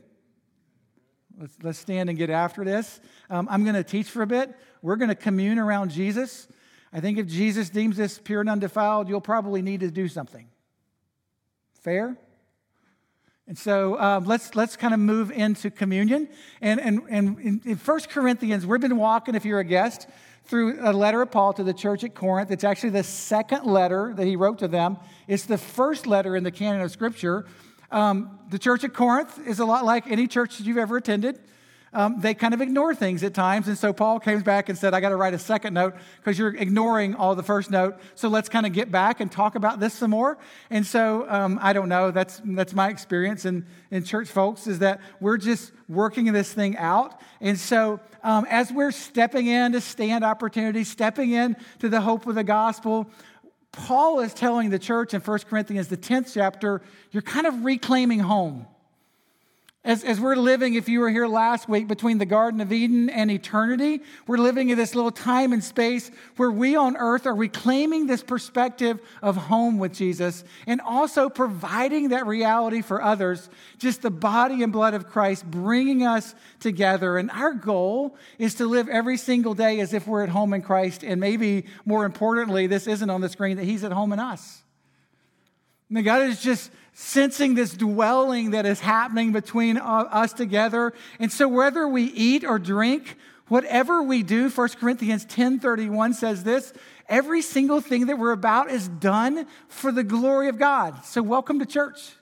Let's, 1.39 1.57
let's 1.63 1.79
stand 1.79 2.09
and 2.09 2.17
get 2.17 2.29
after 2.29 2.63
this. 2.63 2.99
Um, 3.29 3.47
I'm 3.49 3.63
going 3.63 3.75
to 3.75 3.83
teach 3.83 4.09
for 4.09 4.21
a 4.21 4.27
bit. 4.27 4.53
We're 4.81 4.97
going 4.97 5.09
to 5.09 5.15
commune 5.15 5.57
around 5.57 5.89
Jesus. 5.91 6.47
I 6.91 6.99
think 6.99 7.17
if 7.17 7.27
Jesus 7.27 7.69
deems 7.69 7.97
this 7.97 8.19
pure 8.19 8.41
and 8.41 8.49
undefiled, 8.49 9.09
you'll 9.09 9.21
probably 9.21 9.61
need 9.61 9.79
to 9.79 9.89
do 9.89 10.07
something. 10.07 10.47
Fair? 11.81 12.17
And 13.47 13.57
so 13.57 13.99
um, 13.99 14.25
let's, 14.25 14.55
let's 14.55 14.77
kind 14.77 14.93
of 14.93 14.99
move 14.99 15.31
into 15.31 15.69
communion. 15.69 16.29
And, 16.61 16.79
and, 16.79 17.01
and 17.09 17.39
in, 17.39 17.61
in 17.65 17.77
1 17.77 17.99
Corinthians, 18.09 18.65
we've 18.65 18.79
been 18.79 18.97
walking, 18.97 19.35
if 19.35 19.43
you're 19.43 19.59
a 19.59 19.65
guest, 19.65 20.07
through 20.45 20.77
a 20.81 20.91
letter 20.91 21.21
of 21.21 21.31
Paul 21.31 21.53
to 21.53 21.63
the 21.63 21.73
church 21.73 22.03
at 22.03 22.15
Corinth. 22.15 22.51
It's 22.51 22.63
actually 22.63 22.91
the 22.91 23.03
second 23.03 23.65
letter 23.65 24.13
that 24.15 24.27
he 24.27 24.35
wrote 24.35 24.59
to 24.59 24.67
them. 24.67 24.97
It's 25.27 25.45
the 25.45 25.57
first 25.57 26.05
letter 26.05 26.35
in 26.35 26.43
the 26.43 26.51
canon 26.51 26.81
of 26.81 26.91
Scripture. 26.91 27.45
Um, 27.91 28.39
the 28.49 28.59
church 28.59 28.83
at 28.83 28.93
Corinth 28.93 29.39
is 29.47 29.59
a 29.59 29.65
lot 29.65 29.85
like 29.85 30.07
any 30.07 30.27
church 30.27 30.57
that 30.57 30.65
you've 30.65 30.77
ever 30.77 30.97
attended 30.97 31.39
um, 31.93 32.19
they 32.19 32.33
kind 32.33 32.53
of 32.53 32.61
ignore 32.61 32.95
things 32.95 33.23
at 33.23 33.33
times. 33.33 33.67
And 33.67 33.77
so 33.77 33.93
Paul 33.93 34.19
came 34.19 34.41
back 34.41 34.69
and 34.69 34.77
said, 34.77 34.93
I 34.93 34.99
got 34.99 35.09
to 35.09 35.15
write 35.15 35.33
a 35.33 35.39
second 35.39 35.73
note 35.73 35.95
because 36.17 36.37
you're 36.37 36.55
ignoring 36.55 37.15
all 37.15 37.35
the 37.35 37.43
first 37.43 37.69
note. 37.69 37.97
So 38.15 38.27
let's 38.27 38.49
kind 38.49 38.65
of 38.65 38.73
get 38.73 38.91
back 38.91 39.19
and 39.19 39.31
talk 39.31 39.55
about 39.55 39.79
this 39.79 39.93
some 39.93 40.11
more. 40.11 40.37
And 40.69 40.85
so 40.85 41.29
um, 41.29 41.59
I 41.61 41.73
don't 41.73 41.89
know. 41.89 42.11
That's, 42.11 42.41
that's 42.43 42.73
my 42.73 42.89
experience 42.89 43.45
in, 43.45 43.65
in 43.91 44.03
church 44.03 44.27
folks 44.27 44.67
is 44.67 44.79
that 44.79 45.01
we're 45.19 45.37
just 45.37 45.71
working 45.87 46.31
this 46.33 46.51
thing 46.51 46.77
out. 46.77 47.21
And 47.39 47.59
so 47.59 47.99
um, 48.23 48.45
as 48.49 48.71
we're 48.71 48.91
stepping 48.91 49.47
into 49.47 49.81
stand 49.81 50.23
opportunity, 50.23 50.83
stepping 50.83 51.31
in 51.31 51.55
to 51.79 51.89
the 51.89 52.01
hope 52.01 52.25
of 52.25 52.35
the 52.35 52.43
gospel, 52.43 53.09
Paul 53.71 54.19
is 54.19 54.33
telling 54.33 54.69
the 54.69 54.79
church 54.79 55.13
in 55.13 55.21
1 55.21 55.39
Corinthians, 55.49 55.87
the 55.87 55.97
10th 55.97 56.33
chapter, 56.33 56.81
you're 57.11 57.23
kind 57.23 57.47
of 57.47 57.65
reclaiming 57.65 58.19
home. 58.19 58.67
As, 59.85 60.05
as 60.05 60.17
we're 60.17 60.37
living, 60.37 60.75
if 60.75 60.87
you 60.87 61.01
were 61.01 61.09
here 61.09 61.27
last 61.27 61.67
week, 61.67 61.89
between 61.89 62.17
the 62.17 62.25
Garden 62.25 62.61
of 62.61 62.71
Eden 62.71 63.09
and 63.09 63.29
eternity, 63.29 64.01
we're 64.27 64.37
living 64.37 64.69
in 64.69 64.77
this 64.77 64.95
little 64.95 65.11
time 65.11 65.51
and 65.51 65.61
space 65.61 66.09
where 66.37 66.49
we 66.49 66.77
on 66.77 66.95
earth 66.95 67.27
are 67.27 67.35
reclaiming 67.35 68.07
this 68.07 68.23
perspective 68.23 69.01
of 69.21 69.35
home 69.35 69.79
with 69.79 69.93
Jesus 69.93 70.45
and 70.67 70.79
also 70.79 71.27
providing 71.27 72.09
that 72.09 72.25
reality 72.25 72.81
for 72.81 73.01
others, 73.01 73.49
just 73.77 74.01
the 74.01 74.09
body 74.09 74.63
and 74.63 74.71
blood 74.71 74.93
of 74.93 75.09
Christ 75.09 75.43
bringing 75.51 76.03
us 76.03 76.33
together. 76.61 77.17
And 77.17 77.29
our 77.31 77.53
goal 77.53 78.15
is 78.39 78.55
to 78.55 78.65
live 78.65 78.87
every 78.87 79.17
single 79.17 79.53
day 79.53 79.81
as 79.81 79.93
if 79.93 80.07
we're 80.07 80.23
at 80.23 80.29
home 80.29 80.53
in 80.53 80.61
Christ. 80.61 81.03
And 81.03 81.19
maybe 81.19 81.65
more 81.83 82.05
importantly, 82.05 82.67
this 82.67 82.87
isn't 82.87 83.09
on 83.09 83.19
the 83.19 83.27
screen, 83.27 83.57
that 83.57 83.65
He's 83.65 83.83
at 83.83 83.91
home 83.91 84.13
in 84.13 84.19
us. 84.19 84.62
And 85.95 86.03
God 86.03 86.23
is 86.23 86.41
just 86.41 86.71
sensing 86.93 87.55
this 87.55 87.73
dwelling 87.73 88.51
that 88.51 88.65
is 88.65 88.79
happening 88.79 89.31
between 89.31 89.77
us 89.77 90.33
together. 90.33 90.93
And 91.19 91.31
so 91.31 91.47
whether 91.47 91.87
we 91.87 92.03
eat 92.03 92.43
or 92.43 92.57
drink, 92.57 93.15
whatever 93.47 94.01
we 94.01 94.23
do, 94.23 94.49
1 94.49 94.69
Corinthians 94.79 95.25
10:31 95.25 96.15
says 96.15 96.43
this, 96.43 96.73
every 97.07 97.41
single 97.41 97.81
thing 97.81 98.07
that 98.07 98.17
we're 98.17 98.31
about 98.31 98.71
is 98.71 98.87
done 98.87 99.45
for 99.67 99.91
the 99.91 100.03
glory 100.03 100.49
of 100.49 100.57
God. 100.57 101.03
So 101.05 101.21
welcome 101.21 101.59
to 101.59 101.65
church. 101.65 102.13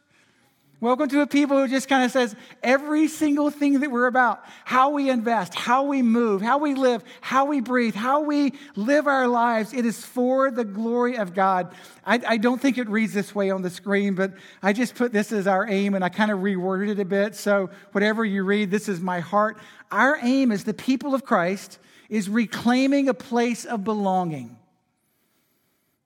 Welcome 0.82 1.10
to 1.10 1.22
a 1.22 1.28
people 1.28 1.60
who 1.60 1.68
just 1.68 1.88
kind 1.88 2.04
of 2.04 2.10
says 2.10 2.36
every 2.64 3.08
single 3.08 3.52
thing 3.52 3.82
that 3.82 3.92
we're 3.92 4.08
about, 4.08 4.44
how 4.66 4.90
we 4.90 5.12
invest, 5.12 5.54
how 5.54 5.84
we 5.84 6.02
move, 6.02 6.42
how 6.42 6.58
we 6.58 6.74
live, 6.74 7.04
how 7.22 7.46
we 7.46 7.62
breathe, 7.62 7.94
how 7.94 8.22
we 8.22 8.54
live 8.76 9.06
our 9.06 9.28
lives, 9.28 9.76
it 9.76 9.86
is 9.86 10.04
for 10.04 10.50
the 10.50 10.64
glory 10.64 11.20
of 11.20 11.36
God. 11.36 11.72
I, 12.04 12.20
I 12.28 12.38
don't 12.38 12.60
think 12.60 12.80
it 12.80 12.90
reads 12.90 13.14
this 13.14 13.36
way 13.36 13.52
on 13.52 13.62
the 13.62 13.70
screen, 13.70 14.16
but 14.16 14.34
I 14.64 14.74
just 14.74 14.96
put 14.96 15.14
this 15.14 15.32
as 15.32 15.46
our 15.46 15.70
aim 15.70 15.94
and 15.94 16.04
I 16.04 16.10
kind 16.10 16.32
of 16.32 16.40
reworded 16.40 16.90
it 16.90 17.00
a 17.00 17.06
bit. 17.06 17.36
So 17.36 17.70
whatever 17.92 18.26
you 18.26 18.44
read, 18.44 18.72
this 18.72 18.90
is 18.90 19.00
my 19.00 19.20
heart. 19.20 19.60
Our 19.92 20.18
aim 20.24 20.52
as 20.52 20.64
the 20.64 20.74
people 20.74 21.14
of 21.14 21.24
Christ 21.24 21.78
is 22.10 22.28
reclaiming 22.28 23.08
a 23.08 23.14
place 23.14 23.66
of 23.66 23.84
belonging. 23.84 24.58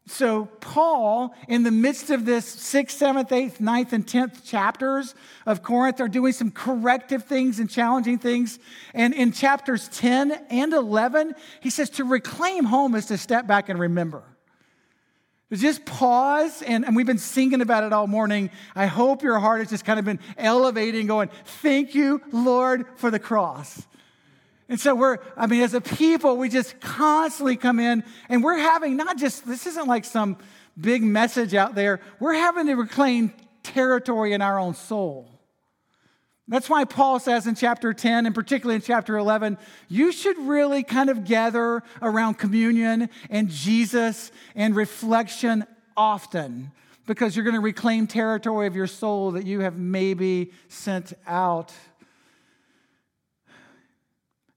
So, 0.07 0.45
Paul, 0.61 1.33
in 1.47 1.63
the 1.63 1.71
midst 1.71 2.11
of 2.11 2.25
this 2.25 2.45
sixth, 2.45 2.97
seventh, 2.97 3.31
eighth, 3.31 3.59
ninth, 3.59 3.91
and 3.91 4.07
tenth 4.07 4.45
chapters 4.45 5.15
of 5.47 5.63
Corinth, 5.63 5.99
are 5.99 6.07
doing 6.07 6.31
some 6.31 6.51
corrective 6.51 7.23
things 7.23 7.59
and 7.59 7.67
challenging 7.67 8.19
things. 8.19 8.59
And 8.93 9.15
in 9.15 9.31
chapters 9.31 9.87
10 9.89 10.31
and 10.51 10.73
11, 10.73 11.33
he 11.59 11.71
says 11.71 11.89
to 11.91 12.03
reclaim 12.03 12.65
home 12.65 12.93
is 12.93 13.07
to 13.07 13.17
step 13.17 13.47
back 13.47 13.67
and 13.67 13.79
remember. 13.79 14.21
Just 15.51 15.85
pause, 15.85 16.61
and, 16.61 16.85
and 16.85 16.95
we've 16.95 17.05
been 17.05 17.17
singing 17.17 17.61
about 17.61 17.83
it 17.83 17.93
all 17.93 18.07
morning. 18.07 18.51
I 18.75 18.87
hope 18.87 19.23
your 19.23 19.39
heart 19.39 19.59
has 19.59 19.69
just 19.69 19.85
kind 19.85 19.97
of 19.97 20.05
been 20.05 20.19
elevating, 20.37 21.07
going, 21.07 21.29
Thank 21.45 21.95
you, 21.95 22.21
Lord, 22.31 22.85
for 22.97 23.09
the 23.09 23.19
cross. 23.19 23.83
And 24.67 24.79
so 24.79 24.95
we're, 24.95 25.19
I 25.37 25.47
mean, 25.47 25.61
as 25.61 25.73
a 25.73 25.81
people, 25.81 26.37
we 26.37 26.49
just 26.49 26.79
constantly 26.79 27.55
come 27.55 27.79
in 27.79 28.03
and 28.29 28.43
we're 28.43 28.57
having 28.57 28.97
not 28.97 29.17
just, 29.17 29.45
this 29.45 29.67
isn't 29.67 29.87
like 29.87 30.05
some 30.05 30.37
big 30.79 31.03
message 31.03 31.53
out 31.53 31.75
there, 31.75 32.01
we're 32.19 32.33
having 32.33 32.65
to 32.67 32.73
reclaim 32.73 33.33
territory 33.63 34.33
in 34.33 34.41
our 34.41 34.59
own 34.59 34.73
soul. 34.73 35.29
That's 36.47 36.69
why 36.69 36.85
Paul 36.85 37.19
says 37.19 37.47
in 37.47 37.55
chapter 37.55 37.91
10, 37.91 38.27
and 38.27 38.35
particularly 38.35 38.75
in 38.75 38.81
chapter 38.81 39.17
11, 39.17 39.57
you 39.87 40.11
should 40.11 40.37
really 40.37 40.83
kind 40.83 41.09
of 41.09 41.25
gather 41.25 41.81
around 42.01 42.35
communion 42.35 43.09
and 43.31 43.49
Jesus 43.49 44.31
and 44.55 44.75
reflection 44.75 45.65
often 45.97 46.71
because 47.07 47.35
you're 47.35 47.45
going 47.45 47.55
to 47.55 47.61
reclaim 47.61 48.05
territory 48.05 48.67
of 48.67 48.75
your 48.75 48.87
soul 48.87 49.31
that 49.31 49.45
you 49.45 49.61
have 49.61 49.77
maybe 49.77 50.51
sent 50.67 51.13
out 51.25 51.73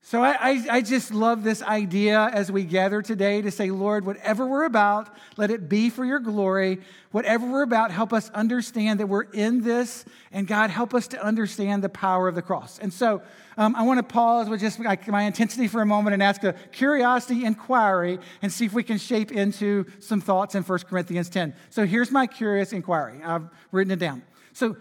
so 0.08 0.22
I, 0.22 0.30
I, 0.40 0.64
I, 0.70 0.80
just 0.80 1.12
love 1.12 1.44
this 1.44 1.60
idea 1.60 2.30
as 2.32 2.50
we 2.50 2.64
gather 2.64 3.02
today 3.02 3.42
to 3.42 3.50
say, 3.50 3.70
Lord, 3.70 4.06
whatever 4.06 4.46
we're 4.46 4.64
about, 4.64 5.14
let 5.36 5.50
it 5.50 5.68
be 5.68 5.90
for 5.90 6.02
your 6.02 6.18
glory. 6.18 6.78
Whatever 7.10 7.46
we're 7.46 7.62
about, 7.62 7.90
help 7.90 8.14
us 8.14 8.30
understand 8.30 9.00
that 9.00 9.06
we're 9.06 9.24
in 9.24 9.60
this, 9.60 10.06
and 10.32 10.46
God, 10.46 10.70
help 10.70 10.94
us 10.94 11.08
to 11.08 11.22
understand 11.22 11.84
the 11.84 11.90
power 11.90 12.26
of 12.26 12.34
the 12.34 12.40
cross. 12.40 12.78
And 12.78 12.90
so 12.90 13.20
um, 13.58 13.76
I 13.76 13.82
want 13.82 13.98
to 13.98 14.02
pause 14.02 14.48
with 14.48 14.60
just 14.60 14.80
like, 14.80 15.06
my 15.08 15.24
intensity 15.24 15.68
for 15.68 15.82
a 15.82 15.86
moment 15.86 16.14
and 16.14 16.22
ask 16.22 16.42
a 16.42 16.54
curiosity 16.72 17.44
inquiry 17.44 18.18
and 18.40 18.50
see 18.50 18.64
if 18.64 18.72
we 18.72 18.84
can 18.84 18.96
shape 18.96 19.30
into 19.30 19.84
some 19.98 20.22
thoughts 20.22 20.54
in 20.54 20.62
1 20.62 20.78
Corinthians 20.88 21.28
10. 21.28 21.52
So 21.68 21.84
here's 21.84 22.10
my 22.10 22.26
curious 22.26 22.72
inquiry. 22.72 23.20
I've 23.22 23.50
written 23.72 23.90
it 23.90 23.98
down. 23.98 24.22
So 24.54 24.78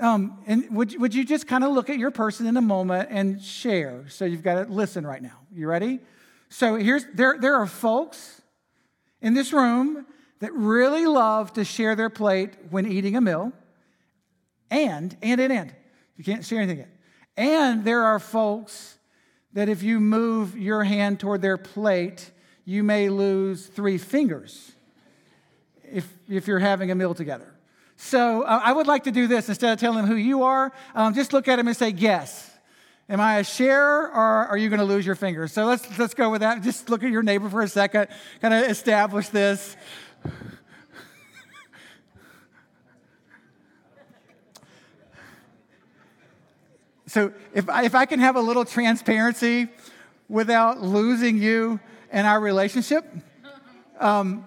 um, 0.00 0.42
and 0.46 0.68
would, 0.70 0.98
would 1.00 1.14
you 1.14 1.24
just 1.24 1.46
kind 1.46 1.62
of 1.62 1.72
look 1.72 1.90
at 1.90 1.98
your 1.98 2.10
person 2.10 2.46
in 2.46 2.56
a 2.56 2.62
moment 2.62 3.08
and 3.10 3.42
share? 3.42 4.04
So 4.08 4.24
you've 4.24 4.42
got 4.42 4.66
to 4.66 4.72
listen 4.72 5.06
right 5.06 5.22
now. 5.22 5.38
You 5.52 5.68
ready? 5.68 6.00
So 6.48 6.76
here's 6.76 7.04
there, 7.14 7.36
there 7.38 7.54
are 7.54 7.66
folks 7.66 8.42
in 9.20 9.34
this 9.34 9.52
room 9.52 10.06
that 10.40 10.52
really 10.54 11.06
love 11.06 11.52
to 11.52 11.64
share 11.64 11.94
their 11.94 12.10
plate 12.10 12.54
when 12.70 12.90
eating 12.90 13.16
a 13.16 13.20
meal. 13.20 13.52
And, 14.70 15.16
and, 15.22 15.40
and, 15.40 15.52
and. 15.52 15.74
You 16.16 16.24
can't 16.24 16.44
share 16.44 16.60
anything 16.60 16.78
yet. 16.78 16.96
And 17.36 17.84
there 17.84 18.04
are 18.04 18.18
folks 18.18 18.98
that 19.52 19.68
if 19.68 19.82
you 19.82 20.00
move 20.00 20.56
your 20.56 20.84
hand 20.84 21.20
toward 21.20 21.42
their 21.42 21.56
plate, 21.56 22.30
you 22.64 22.82
may 22.82 23.08
lose 23.08 23.66
three 23.66 23.98
fingers 23.98 24.72
if, 25.84 26.06
if 26.28 26.46
you're 26.46 26.58
having 26.58 26.90
a 26.90 26.94
meal 26.94 27.14
together. 27.14 27.54
So 28.02 28.44
uh, 28.44 28.60
I 28.64 28.72
would 28.72 28.86
like 28.86 29.04
to 29.04 29.10
do 29.10 29.26
this 29.26 29.50
instead 29.50 29.74
of 29.74 29.78
telling 29.78 29.98
them 29.98 30.06
who 30.06 30.16
you 30.16 30.42
are, 30.42 30.72
um, 30.94 31.12
just 31.12 31.34
look 31.34 31.48
at 31.48 31.56
them 31.56 31.68
and 31.68 31.76
say, 31.76 31.92
guess. 31.92 32.50
Am 33.10 33.20
I 33.20 33.40
a 33.40 33.44
sharer 33.44 34.08
or 34.08 34.46
are 34.46 34.56
you 34.56 34.70
going 34.70 34.78
to 34.78 34.86
lose 34.86 35.04
your 35.04 35.14
fingers? 35.14 35.52
So 35.52 35.66
let's, 35.66 35.98
let's 35.98 36.14
go 36.14 36.30
with 36.30 36.40
that. 36.40 36.62
Just 36.62 36.88
look 36.88 37.04
at 37.04 37.10
your 37.10 37.22
neighbor 37.22 37.50
for 37.50 37.60
a 37.60 37.68
second, 37.68 38.08
kind 38.40 38.54
of 38.54 38.70
establish 38.70 39.28
this. 39.28 39.76
So 47.06 47.32
if 47.52 47.68
I, 47.68 47.82
if 47.82 47.96
I 47.96 48.06
can 48.06 48.20
have 48.20 48.36
a 48.36 48.40
little 48.40 48.64
transparency 48.64 49.66
without 50.28 50.80
losing 50.80 51.38
you 51.38 51.80
in 52.12 52.24
our 52.24 52.38
relationship, 52.38 53.04
um, 53.98 54.46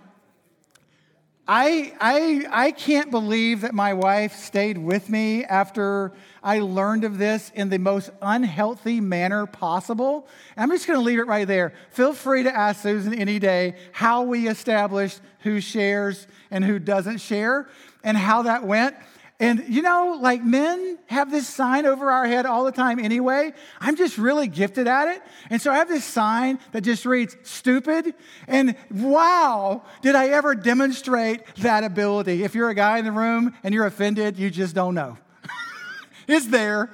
I, 1.46 1.94
I, 2.00 2.46
I 2.68 2.72
can't 2.72 3.12
believe 3.12 3.62
that 3.62 3.74
my 3.74 3.94
wife 3.94 4.34
stayed 4.34 4.78
with 4.78 5.10
me 5.10 5.44
after 5.44 6.14
I 6.42 6.60
learned 6.60 7.04
of 7.04 7.18
this 7.18 7.52
in 7.54 7.68
the 7.68 7.80
most 7.80 8.12
unhealthy 8.22 9.02
manner 9.02 9.46
possible. 9.46 10.26
I'm 10.56 10.70
just 10.70 10.88
going 10.88 10.98
to 10.98 11.04
leave 11.04 11.20
it 11.20 11.28
right 11.28 11.46
there. 11.46 11.74
Feel 11.90 12.14
free 12.14 12.44
to 12.44 12.56
ask 12.56 12.82
Susan 12.82 13.14
any 13.14 13.40
day 13.40 13.76
how 13.92 14.24
we 14.24 14.48
established 14.48 15.20
who 15.40 15.60
shares 15.60 16.28
and 16.50 16.64
who 16.64 16.80
doesn't 16.80 17.18
share 17.18 17.68
and 18.06 18.16
how 18.16 18.44
that 18.44 18.66
went. 18.66 18.96
And 19.44 19.66
you 19.68 19.82
know, 19.82 20.18
like 20.22 20.42
men 20.42 20.98
have 21.08 21.30
this 21.30 21.50
sign 21.50 21.86
over 21.86 22.10
our 22.10 22.26
head 22.26 22.46
all 22.46 22.64
the 22.64 22.72
time 22.72 22.98
anyway. 22.98 23.52
I'm 23.82 23.98
just 23.98 24.18
really 24.18 24.48
gifted 24.48 24.88
at 24.88 25.10
it. 25.10 25.22
And 25.50 25.62
so 25.62 25.70
I 25.70 25.80
have 25.80 25.90
this 25.90 26.06
sign 26.06 26.60
that 26.72 26.80
just 26.80 27.06
reads 27.06 27.36
stupid. 27.44 28.14
And 28.48 28.78
wow, 28.90 29.84
did 30.02 30.16
I 30.16 30.30
ever 30.30 30.56
demonstrate 30.56 31.42
that 31.58 31.84
ability? 31.84 32.44
If 32.46 32.56
you're 32.56 32.70
a 32.70 32.74
guy 32.74 33.00
in 33.00 33.04
the 33.04 33.12
room 33.12 33.54
and 33.66 33.74
you're 33.74 33.86
offended, 33.86 34.40
you 34.40 34.50
just 34.50 34.76
don't 34.76 34.96
know. 34.96 35.18
it's 36.30 36.48
there. 36.48 36.90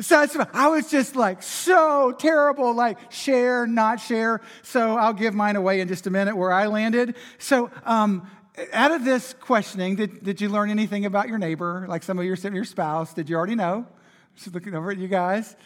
So 0.00 0.26
I 0.54 0.68
was 0.68 0.90
just 0.90 1.14
like 1.16 1.42
so 1.42 2.12
terrible, 2.12 2.72
like 2.72 3.12
share, 3.12 3.66
not 3.66 4.00
share. 4.00 4.40
So 4.62 4.96
I'll 4.96 5.12
give 5.12 5.34
mine 5.34 5.56
away 5.56 5.80
in 5.80 5.88
just 5.88 6.06
a 6.06 6.10
minute 6.10 6.34
where 6.34 6.50
I 6.50 6.66
landed. 6.66 7.14
So 7.36 7.70
um, 7.84 8.26
out 8.72 8.92
of 8.92 9.04
this 9.04 9.34
questioning, 9.40 9.96
did, 9.96 10.22
did 10.22 10.40
you 10.40 10.48
learn 10.48 10.70
anything 10.70 11.06
about 11.06 11.28
your 11.28 11.38
neighbor, 11.38 11.86
like 11.88 12.02
some 12.02 12.18
of 12.18 12.24
your, 12.24 12.36
your 12.36 12.64
spouse? 12.64 13.14
Did 13.14 13.28
you 13.30 13.36
already 13.36 13.54
know? 13.54 13.86
Just 14.36 14.54
looking 14.54 14.74
over 14.74 14.90
at 14.90 14.98
you 14.98 15.08
guys. 15.08 15.56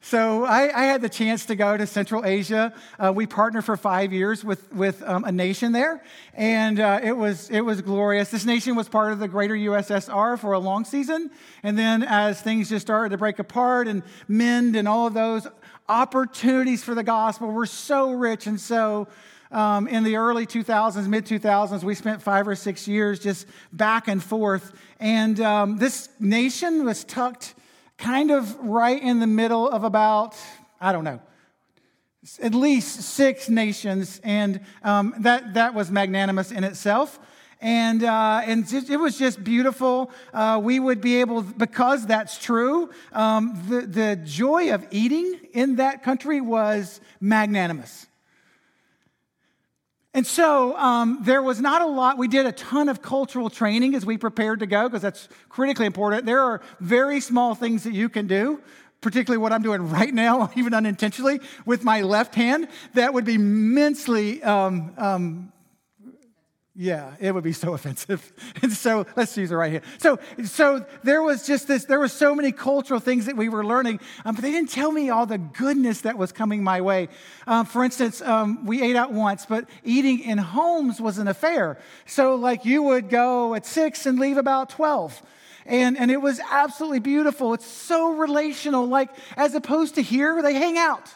So 0.00 0.44
I, 0.44 0.82
I, 0.82 0.84
had 0.84 1.00
the 1.00 1.08
chance 1.08 1.46
to 1.46 1.56
go 1.56 1.78
to 1.78 1.86
Central 1.86 2.26
Asia. 2.26 2.74
Uh, 2.98 3.10
we 3.14 3.26
partnered 3.26 3.64
for 3.64 3.74
five 3.74 4.12
years 4.12 4.44
with, 4.44 4.70
with 4.70 5.02
um, 5.02 5.24
a 5.24 5.32
nation 5.32 5.72
there, 5.72 6.04
and 6.34 6.78
uh, 6.78 7.00
it, 7.02 7.12
was, 7.12 7.48
it 7.48 7.62
was 7.62 7.80
glorious. 7.80 8.30
This 8.30 8.44
nation 8.44 8.76
was 8.76 8.86
part 8.86 9.14
of 9.14 9.18
the 9.18 9.28
greater 9.28 9.54
USSR 9.54 10.38
for 10.38 10.52
a 10.52 10.58
long 10.58 10.84
season, 10.84 11.30
and 11.62 11.78
then 11.78 12.02
as 12.02 12.38
things 12.38 12.68
just 12.68 12.86
started 12.86 13.10
to 13.10 13.16
break 13.16 13.38
apart 13.38 13.88
and 13.88 14.02
mend 14.28 14.76
and 14.76 14.86
all 14.86 15.06
of 15.06 15.14
those 15.14 15.46
opportunities 15.88 16.84
for 16.84 16.94
the 16.94 17.02
gospel 17.02 17.50
were 17.50 17.64
so 17.64 18.12
rich 18.12 18.46
and 18.46 18.60
so 18.60 19.08
um, 19.54 19.86
in 19.86 20.02
the 20.02 20.16
early 20.16 20.46
2000s, 20.46 21.06
mid 21.06 21.24
2000s, 21.26 21.84
we 21.84 21.94
spent 21.94 22.20
five 22.20 22.48
or 22.48 22.56
six 22.56 22.88
years 22.88 23.20
just 23.20 23.46
back 23.72 24.08
and 24.08 24.22
forth. 24.22 24.72
And 24.98 25.40
um, 25.40 25.78
this 25.78 26.08
nation 26.18 26.84
was 26.84 27.04
tucked 27.04 27.54
kind 27.96 28.30
of 28.30 28.56
right 28.56 29.00
in 29.00 29.20
the 29.20 29.26
middle 29.26 29.68
of 29.68 29.84
about, 29.84 30.36
I 30.80 30.92
don't 30.92 31.04
know, 31.04 31.20
at 32.42 32.54
least 32.54 33.02
six 33.02 33.48
nations. 33.48 34.20
And 34.24 34.60
um, 34.82 35.14
that, 35.18 35.54
that 35.54 35.74
was 35.74 35.90
magnanimous 35.90 36.50
in 36.50 36.64
itself. 36.64 37.20
And, 37.60 38.02
uh, 38.02 38.42
and 38.44 38.70
it 38.72 38.98
was 38.98 39.16
just 39.16 39.42
beautiful. 39.42 40.10
Uh, 40.32 40.60
we 40.62 40.80
would 40.80 41.00
be 41.00 41.20
able, 41.20 41.42
because 41.42 42.06
that's 42.06 42.38
true, 42.38 42.90
um, 43.12 43.62
the, 43.68 43.82
the 43.82 44.16
joy 44.16 44.74
of 44.74 44.86
eating 44.90 45.38
in 45.52 45.76
that 45.76 46.02
country 46.02 46.40
was 46.40 47.00
magnanimous. 47.20 48.06
And 50.14 50.24
so 50.24 50.76
um, 50.76 51.18
there 51.22 51.42
was 51.42 51.60
not 51.60 51.82
a 51.82 51.86
lot. 51.86 52.18
We 52.18 52.28
did 52.28 52.46
a 52.46 52.52
ton 52.52 52.88
of 52.88 53.02
cultural 53.02 53.50
training 53.50 53.96
as 53.96 54.06
we 54.06 54.16
prepared 54.16 54.60
to 54.60 54.66
go 54.66 54.88
because 54.88 55.02
that's 55.02 55.28
critically 55.48 55.86
important. 55.86 56.24
There 56.24 56.40
are 56.40 56.62
very 56.78 57.20
small 57.20 57.56
things 57.56 57.82
that 57.82 57.92
you 57.92 58.08
can 58.08 58.28
do, 58.28 58.62
particularly 59.00 59.38
what 59.38 59.52
I'm 59.52 59.62
doing 59.62 59.90
right 59.90 60.14
now, 60.14 60.52
even 60.56 60.72
unintentionally, 60.72 61.40
with 61.66 61.82
my 61.82 62.02
left 62.02 62.36
hand, 62.36 62.68
that 62.94 63.12
would 63.12 63.24
be 63.24 63.34
immensely 63.34 64.40
um, 64.44 64.94
um, 64.98 65.52
yeah, 66.76 67.14
it 67.20 67.32
would 67.32 67.44
be 67.44 67.52
so 67.52 67.72
offensive. 67.74 68.32
And 68.62 68.72
so 68.72 69.06
let's 69.16 69.36
use 69.36 69.50
it 69.50 69.54
right 69.54 69.70
here. 69.70 69.82
So, 69.98 70.18
so 70.44 70.84
there 71.02 71.22
was 71.22 71.46
just 71.46 71.68
this, 71.68 71.84
there 71.84 71.98
were 71.98 72.08
so 72.08 72.34
many 72.34 72.52
cultural 72.52 73.00
things 73.00 73.26
that 73.26 73.36
we 73.36 73.48
were 73.48 73.64
learning, 73.64 74.00
um, 74.24 74.34
but 74.34 74.42
they 74.42 74.50
didn't 74.50 74.70
tell 74.70 74.90
me 74.90 75.10
all 75.10 75.26
the 75.26 75.38
goodness 75.38 76.02
that 76.02 76.18
was 76.18 76.32
coming 76.32 76.62
my 76.64 76.80
way. 76.80 77.08
Um, 77.46 77.66
for 77.66 77.84
instance, 77.84 78.20
um, 78.22 78.66
we 78.66 78.82
ate 78.82 78.96
out 78.96 79.12
once, 79.12 79.46
but 79.46 79.68
eating 79.84 80.20
in 80.20 80.38
homes 80.38 81.00
was 81.00 81.18
an 81.18 81.28
affair. 81.28 81.78
So, 82.06 82.34
like, 82.34 82.64
you 82.64 82.82
would 82.82 83.08
go 83.08 83.54
at 83.54 83.66
six 83.66 84.06
and 84.06 84.18
leave 84.18 84.36
about 84.36 84.70
12. 84.70 85.22
And, 85.66 85.96
and 85.96 86.10
it 86.10 86.20
was 86.20 86.40
absolutely 86.50 86.98
beautiful. 86.98 87.54
It's 87.54 87.66
so 87.66 88.12
relational, 88.12 88.86
like, 88.86 89.10
as 89.36 89.54
opposed 89.54 89.94
to 89.94 90.02
here, 90.02 90.42
they 90.42 90.54
hang 90.54 90.76
out. 90.76 91.14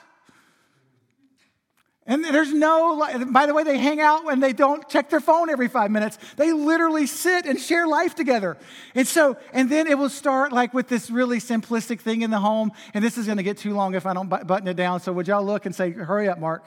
And 2.09 2.25
there's 2.25 2.55
no, 2.55 3.07
by 3.31 3.45
the 3.45 3.53
way, 3.53 3.65
they 3.65 3.77
hang 3.77 4.01
out 4.01 4.33
and 4.33 4.43
they 4.43 4.55
don't 4.55 4.89
check 4.89 5.11
their 5.11 5.21
phone 5.21 5.51
every 5.51 5.69
five 5.69 5.91
minutes. 5.91 6.19
They 6.37 6.55
literally 6.55 7.07
sit 7.07 7.45
and 7.45 7.61
share 7.61 7.87
life 7.87 8.15
together. 8.15 8.57
And 8.95 9.07
so, 9.07 9.37
and 9.53 9.71
then 9.71 9.87
it 9.87 9.99
will 9.99 10.09
start 10.09 10.51
like 10.51 10.73
with 10.73 10.89
this 10.89 11.11
really 11.11 11.39
simplistic 11.39 12.01
thing 12.01 12.23
in 12.23 12.31
the 12.31 12.41
home. 12.41 12.73
And 12.95 13.05
this 13.05 13.19
is 13.19 13.27
going 13.27 13.37
to 13.37 13.43
get 13.43 13.59
too 13.59 13.75
long 13.75 13.95
if 13.95 14.07
I 14.07 14.15
don't 14.15 14.29
button 14.29 14.67
it 14.69 14.75
down. 14.75 15.01
So 15.01 15.13
would 15.13 15.29
y'all 15.29 15.45
look 15.45 15.67
and 15.67 15.75
say, 15.75 15.91
hurry 15.91 16.31
up, 16.31 16.39
Mark? 16.39 16.65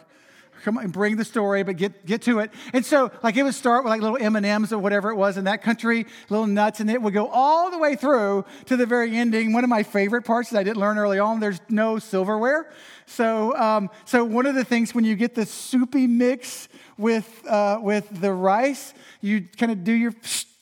Come 0.64 0.78
on, 0.78 0.90
bring 0.90 1.18
the 1.18 1.26
story, 1.26 1.64
but 1.64 1.76
get, 1.76 2.06
get 2.06 2.22
to 2.24 2.38
it. 2.38 2.52
And 2.72 2.86
so, 2.86 3.12
like, 3.24 3.36
it 3.36 3.42
would 3.42 3.56
start 3.56 3.84
with 3.84 3.90
like 3.90 4.02
little 4.02 4.18
M&Ms 4.22 4.72
or 4.72 4.78
whatever 4.78 5.10
it 5.10 5.16
was 5.16 5.38
in 5.38 5.46
that 5.46 5.64
country, 5.64 6.06
little 6.30 6.46
nuts, 6.46 6.80
and 6.80 6.90
it 6.90 7.02
would 7.02 7.16
go 7.16 7.28
all 7.28 7.72
the 7.72 7.80
way 7.80 7.96
through 7.96 8.46
to 8.66 8.78
the 8.78 8.86
very 8.86 9.18
ending. 9.18 9.54
One 9.54 9.64
of 9.64 9.72
my 9.72 9.82
favorite 9.82 10.22
parts 10.22 10.52
that 10.52 10.60
I 10.60 10.64
didn't 10.64 10.78
learn 10.78 11.00
early 11.00 11.18
on, 11.18 11.40
there's 11.40 11.60
no 11.68 11.98
silverware. 11.98 12.72
So, 13.12 13.58
um, 13.58 13.90
so 14.06 14.24
one 14.24 14.46
of 14.46 14.56
the 14.56 14.64
things 14.64 14.96
when 14.96 15.04
you 15.04 15.18
get 15.18 15.36
the 15.36 15.46
soupy 15.46 16.08
mix 16.08 16.70
with, 16.98 17.46
uh, 17.46 17.80
with 17.82 18.08
the 18.22 18.32
rice, 18.32 18.94
you 19.20 19.48
kind 19.58 19.72
of 19.72 19.84
do 19.84 19.92
your 19.92 20.14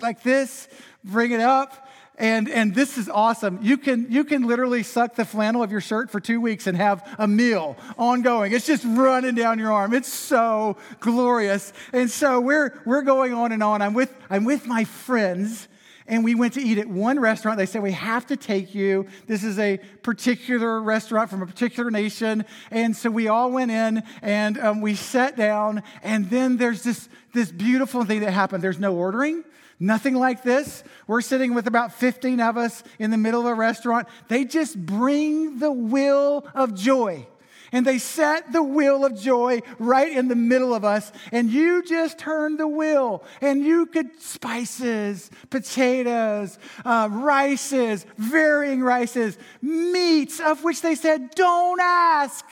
like 0.02 0.24
this, 0.24 0.68
bring 1.04 1.32
it 1.32 1.42
up, 1.42 1.88
and, 2.18 2.50
and 2.50 2.74
this 2.74 2.98
is 2.98 3.08
awesome. 3.08 3.60
You 3.62 3.78
can, 3.78 4.12
you 4.12 4.24
can 4.24 4.48
literally 4.48 4.82
suck 4.82 5.14
the 5.14 5.26
flannel 5.26 5.62
of 5.62 5.72
your 5.72 5.80
shirt 5.80 6.10
for 6.10 6.20
two 6.20 6.42
weeks 6.42 6.66
and 6.66 6.76
have 6.76 7.08
a 7.20 7.28
meal 7.28 7.78
ongoing. 8.00 8.52
It's 8.52 8.66
just 8.66 8.84
running 8.84 9.36
down 9.36 9.60
your 9.60 9.72
arm. 9.72 9.94
It's 9.94 10.12
so 10.12 10.76
glorious. 11.00 11.72
And 11.94 12.10
so 12.10 12.40
we're, 12.40 12.82
we're 12.84 13.04
going 13.04 13.34
on 13.34 13.52
and 13.52 13.62
on. 13.62 13.84
I'm 13.84 13.94
with, 13.94 14.12
I'm 14.30 14.44
with 14.44 14.66
my 14.66 14.86
friends 14.86 15.68
and 16.10 16.24
we 16.24 16.36
went 16.36 16.56
to 16.56 16.62
eat 16.62 16.80
at 16.80 16.88
one 16.88 17.20
restaurant. 17.20 17.58
They 17.58 17.68
said, 17.68 17.84
We 17.84 17.94
have 17.94 18.26
to 18.28 18.36
take 18.36 18.76
you. 18.76 19.06
This 19.28 19.44
is 19.44 19.58
a 19.60 19.78
particular 20.02 20.82
restaurant 20.82 21.30
from 21.30 21.42
a 21.42 21.46
particular 21.46 21.90
nation. 21.90 22.44
And 22.72 22.98
so 22.98 23.10
we 23.10 23.28
all 23.28 23.52
went 23.52 23.72
in 23.72 24.04
and 24.22 24.58
um, 24.58 24.82
we 24.82 24.96
sat 24.96 25.38
down. 25.38 25.84
And 26.04 26.30
then 26.30 26.58
there's 26.58 26.84
this, 26.84 27.08
this 27.32 27.52
beautiful 27.52 28.04
thing 28.04 28.22
that 28.22 28.32
happened. 28.32 28.64
There's 28.64 28.80
no 28.80 28.96
ordering. 28.96 29.46
Nothing 29.80 30.16
like 30.16 30.44
this. 30.44 30.84
We're 31.08 31.22
sitting 31.22 31.54
with 31.54 31.68
about 31.68 31.94
15 31.94 32.42
of 32.42 32.58
us 32.58 32.84
in 32.98 33.12
the 33.12 33.18
middle 33.18 33.42
of 33.42 33.48
a 33.48 33.54
restaurant. 33.54 34.10
They 34.28 34.44
just 34.44 34.84
bring 34.84 35.60
the 35.60 35.72
will 35.72 36.46
of 36.54 36.74
joy 36.74 37.28
and 37.72 37.86
they 37.86 37.98
set 37.98 38.52
the 38.52 38.64
wheel 38.64 39.06
of 39.06 39.20
joy 39.20 39.62
right 39.78 40.12
in 40.12 40.28
the 40.28 40.36
middle 40.36 40.74
of 40.74 40.84
us. 40.84 41.12
And 41.32 41.50
you 41.50 41.84
just 41.84 42.18
turned 42.18 42.60
the 42.60 42.68
wheel, 42.68 43.24
and 43.42 43.64
you 43.64 43.86
could 43.86 44.22
spices, 44.22 45.30
potatoes, 45.50 46.58
uh, 46.86 47.10
rices, 47.12 48.06
varying 48.18 48.82
rices, 48.82 49.38
meats, 49.62 50.40
of 50.40 50.64
which 50.64 50.82
they 50.82 50.96
said, 50.96 51.32
don't 51.36 51.80
ask. 51.82 52.46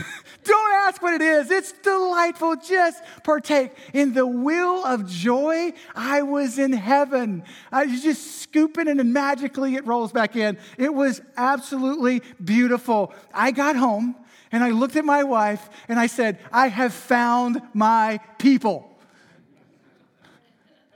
Don't 0.50 0.72
ask 0.88 1.00
what 1.00 1.14
it 1.14 1.22
is. 1.22 1.52
It's 1.52 1.72
delightful. 1.74 2.56
Just 2.56 3.04
partake. 3.24 3.72
In 3.94 4.16
the 4.16 4.26
will 4.26 4.84
of 4.84 5.08
joy, 5.08 5.74
I 5.94 6.24
was 6.24 6.58
in 6.58 6.74
heaven. 6.74 7.44
I 7.72 7.86
was 7.86 8.02
just 8.02 8.42
scooping 8.42 8.88
and 8.88 9.14
magically 9.14 9.76
it 9.76 9.86
rolls 9.86 10.12
back 10.12 10.36
in. 10.36 10.58
It 10.80 10.92
was 10.92 11.22
absolutely 11.38 12.24
beautiful. 12.44 13.14
I 13.32 13.52
got 13.52 13.76
home 13.76 14.16
and 14.52 14.64
I 14.64 14.72
looked 14.72 14.96
at 14.96 15.06
my 15.06 15.22
wife 15.22 15.70
and 15.88 16.00
I 16.00 16.08
said, 16.08 16.40
I 16.52 16.70
have 16.70 16.96
found 16.96 17.62
my 17.76 18.20
people. 18.40 18.90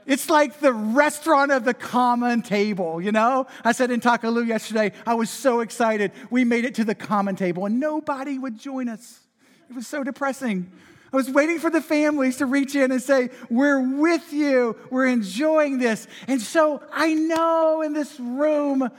It's 0.04 0.28
like 0.28 0.58
the 0.58 0.72
restaurant 0.72 1.52
of 1.52 1.64
the 1.64 1.74
common 1.74 2.42
table, 2.42 3.00
you 3.00 3.12
know? 3.12 3.46
I 3.64 3.70
said 3.70 3.92
in 3.92 4.00
Taco 4.00 4.32
Lu 4.32 4.42
yesterday, 4.42 4.90
I 5.06 5.14
was 5.14 5.30
so 5.30 5.60
excited. 5.60 6.10
We 6.28 6.44
made 6.44 6.64
it 6.64 6.74
to 6.74 6.84
the 6.84 6.96
common 6.96 7.36
table 7.36 7.66
and 7.66 7.78
nobody 7.78 8.36
would 8.36 8.58
join 8.58 8.88
us. 8.88 9.20
It 9.70 9.76
was 9.76 9.86
so 9.86 10.04
depressing. 10.04 10.70
I 11.12 11.16
was 11.16 11.30
waiting 11.30 11.60
for 11.60 11.70
the 11.70 11.80
families 11.80 12.38
to 12.38 12.46
reach 12.46 12.74
in 12.74 12.90
and 12.90 13.00
say, 13.00 13.30
We're 13.48 13.80
with 13.80 14.32
you. 14.32 14.76
We're 14.90 15.06
enjoying 15.06 15.78
this. 15.78 16.08
And 16.26 16.42
so 16.42 16.82
I 16.92 17.14
know 17.14 17.82
in 17.82 17.92
this 17.92 18.18
room 18.18 18.90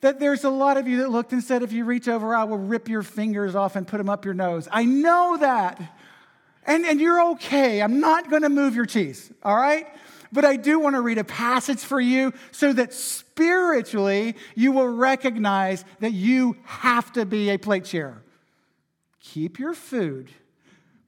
that 0.00 0.20
there's 0.20 0.44
a 0.44 0.50
lot 0.50 0.76
of 0.76 0.86
you 0.86 0.98
that 0.98 1.10
looked 1.10 1.32
and 1.32 1.42
said, 1.42 1.64
If 1.64 1.72
you 1.72 1.84
reach 1.84 2.06
over, 2.06 2.36
I 2.36 2.44
will 2.44 2.58
rip 2.58 2.88
your 2.88 3.02
fingers 3.02 3.56
off 3.56 3.74
and 3.74 3.84
put 3.86 3.98
them 3.98 4.08
up 4.08 4.24
your 4.24 4.34
nose. 4.34 4.68
I 4.70 4.84
know 4.84 5.36
that. 5.38 5.80
And, 6.66 6.86
and 6.86 7.00
you're 7.00 7.20
okay. 7.32 7.82
I'm 7.82 8.00
not 8.00 8.30
going 8.30 8.42
to 8.42 8.48
move 8.48 8.74
your 8.76 8.86
cheese, 8.86 9.32
all 9.42 9.56
right? 9.56 9.88
But 10.32 10.44
I 10.44 10.56
do 10.56 10.78
want 10.78 10.94
to 10.94 11.00
read 11.00 11.18
a 11.18 11.24
passage 11.24 11.80
for 11.80 12.00
you 12.00 12.32
so 12.52 12.72
that 12.72 12.94
spiritually 12.94 14.36
you 14.54 14.72
will 14.72 14.88
recognize 14.88 15.84
that 16.00 16.12
you 16.12 16.56
have 16.62 17.12
to 17.14 17.26
be 17.26 17.50
a 17.50 17.58
plate 17.58 17.86
sharer 17.86 18.23
keep 19.24 19.58
your 19.58 19.74
food 19.74 20.30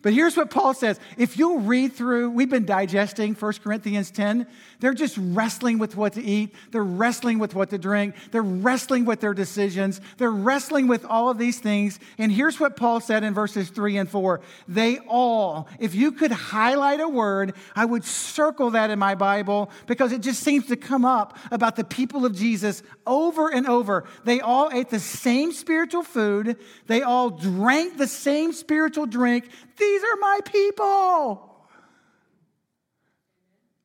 but 0.07 0.15
here's 0.15 0.37
what 0.37 0.51
Paul 0.51 0.73
says. 0.73 1.01
If 1.19 1.37
you'll 1.37 1.59
read 1.59 1.95
through, 1.95 2.31
we've 2.31 2.49
been 2.49 2.65
digesting 2.65 3.35
1 3.35 3.53
Corinthians 3.55 4.13
10. 4.13 4.47
They're 4.81 4.95
just 4.95 5.17
wrestling 5.19 5.79
with 5.79 5.97
what 5.97 6.15
to 6.15 6.23
eat. 6.23 6.55
They're 6.71 6.85
wrestling 6.85 7.39
with 7.39 7.55
what 7.55 7.71
to 7.71 7.79
drink. 7.79 8.15
They're 8.31 8.43
wrestling 8.43 9.05
with 9.05 9.21
their 9.21 9.35
decisions. 9.35 10.01
They're 10.19 10.31
wrestling 10.31 10.87
with 10.87 11.05
all 11.05 11.31
of 11.31 11.39
these 11.39 11.59
things. 11.59 11.99
And 12.19 12.31
here's 12.31 12.61
what 12.61 12.77
Paul 12.77 13.01
said 13.01 13.25
in 13.25 13.35
verses 13.35 13.71
3 13.71 13.97
and 13.97 14.09
4. 14.09 14.41
They 14.69 14.99
all, 15.09 15.69
if 15.79 15.95
you 15.95 16.13
could 16.13 16.31
highlight 16.31 17.01
a 17.01 17.09
word, 17.09 17.55
I 17.75 17.85
would 17.85 18.05
circle 18.05 18.71
that 18.71 18.91
in 18.91 18.99
my 18.99 19.15
Bible 19.15 19.71
because 19.87 20.13
it 20.13 20.21
just 20.21 20.43
seems 20.43 20.67
to 20.67 20.77
come 20.77 21.05
up 21.05 21.39
about 21.51 21.77
the 21.77 21.85
people 21.85 22.27
of 22.27 22.35
Jesus 22.35 22.83
over 23.07 23.49
and 23.49 23.67
over. 23.67 24.05
They 24.25 24.41
all 24.41 24.71
ate 24.73 24.91
the 24.91 25.01
same 25.01 25.53
spiritual 25.53 26.03
food. 26.03 26.57
They 26.87 27.03
all 27.03 27.31
drank 27.31 27.97
the 27.97 28.07
same 28.07 28.53
spiritual 28.53 29.07
drink. 29.07 29.49
These 29.79 30.03
are 30.03 30.17
my 30.21 30.41
people. 30.45 31.56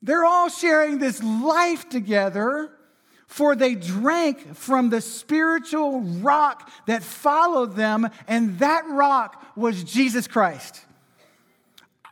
They're 0.01 0.25
all 0.25 0.49
sharing 0.49 0.97
this 0.97 1.21
life 1.21 1.87
together, 1.89 2.71
for 3.27 3.55
they 3.55 3.75
drank 3.75 4.55
from 4.55 4.89
the 4.89 4.99
spiritual 4.99 6.01
rock 6.01 6.69
that 6.87 7.03
followed 7.03 7.75
them, 7.75 8.09
and 8.27 8.59
that 8.59 8.87
rock 8.89 9.45
was 9.55 9.83
Jesus 9.83 10.27
Christ. 10.27 10.85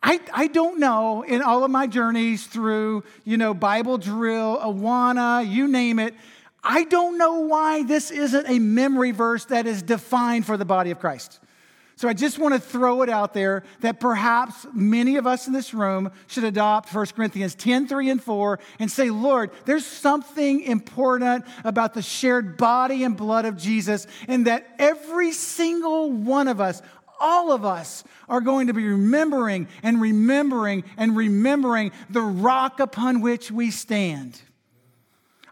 I, 0.01 0.19
I 0.33 0.47
don't 0.47 0.79
know 0.79 1.23
in 1.23 1.41
all 1.41 1.63
of 1.63 1.71
my 1.71 1.87
journeys 1.87 2.45
through, 2.47 3.03
you 3.25 3.37
know, 3.37 3.53
Bible 3.53 3.97
drill, 3.97 4.57
Awana, 4.57 5.49
you 5.49 5.67
name 5.67 5.99
it, 5.99 6.13
I 6.63 6.83
don't 6.83 7.17
know 7.17 7.39
why 7.39 7.83
this 7.83 8.11
isn't 8.11 8.47
a 8.47 8.59
memory 8.59 9.11
verse 9.11 9.45
that 9.45 9.65
is 9.65 9.81
defined 9.81 10.45
for 10.45 10.57
the 10.57 10.65
body 10.65 10.91
of 10.91 10.99
Christ. 10.99 11.39
So 11.99 12.07
I 12.07 12.13
just 12.13 12.39
want 12.39 12.53
to 12.53 12.61
throw 12.61 13.01
it 13.01 13.09
out 13.09 13.33
there 13.33 13.61
that 13.81 13.99
perhaps 13.99 14.65
many 14.73 15.17
of 15.17 15.27
us 15.27 15.47
in 15.47 15.53
this 15.53 15.73
room 15.73 16.11
should 16.27 16.45
adopt 16.45 16.95
1 16.95 17.07
Corinthians 17.07 17.55
10, 17.55 17.89
3, 17.89 18.09
and 18.09 18.23
4 18.23 18.57
and 18.79 18.89
say, 18.89 19.09
Lord, 19.09 19.51
there's 19.65 19.85
something 19.85 20.61
important 20.61 21.43
about 21.65 21.93
the 21.93 22.01
shared 22.01 22.55
body 22.55 23.03
and 23.03 23.17
blood 23.17 23.43
of 23.43 23.57
Jesus, 23.57 24.07
and 24.29 24.47
that 24.47 24.65
every 24.79 25.33
single 25.33 26.09
one 26.09 26.47
of 26.47 26.61
us, 26.61 26.81
all 27.19 27.51
of 27.51 27.65
us 27.65 28.05
are 28.29 28.39
going 28.39 28.67
to 28.67 28.73
be 28.73 28.87
remembering 28.87 29.67
and 29.83 29.99
remembering 29.99 30.85
and 30.95 31.17
remembering 31.17 31.91
the 32.09 32.21
rock 32.21 32.79
upon 32.79 33.19
which 33.19 33.51
we 33.51 33.71
stand. 33.71 34.41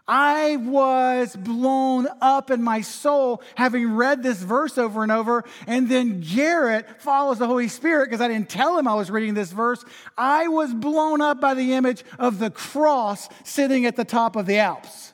I 0.08 0.56
was 0.56 1.36
blown 1.36 2.08
up 2.22 2.50
in 2.50 2.62
my 2.62 2.80
soul 2.80 3.42
having 3.54 3.94
read 3.94 4.22
this 4.22 4.38
verse 4.38 4.78
over 4.78 5.02
and 5.02 5.12
over. 5.12 5.44
And 5.66 5.88
then 5.88 6.20
Garrett 6.20 7.02
follows 7.02 7.38
the 7.38 7.46
Holy 7.46 7.68
Spirit 7.68 8.06
because 8.06 8.22
I 8.22 8.28
didn't 8.28 8.48
tell 8.48 8.78
him 8.78 8.88
I 8.88 8.94
was 8.94 9.10
reading 9.10 9.34
this 9.34 9.52
verse. 9.52 9.84
I 10.16 10.48
was 10.48 10.72
blown 10.72 11.20
up 11.20 11.40
by 11.40 11.52
the 11.52 11.74
image 11.74 12.04
of 12.18 12.38
the 12.38 12.50
cross 12.50 13.28
sitting 13.44 13.84
at 13.84 13.96
the 13.96 14.04
top 14.04 14.34
of 14.34 14.46
the 14.46 14.58
Alps. 14.58 15.12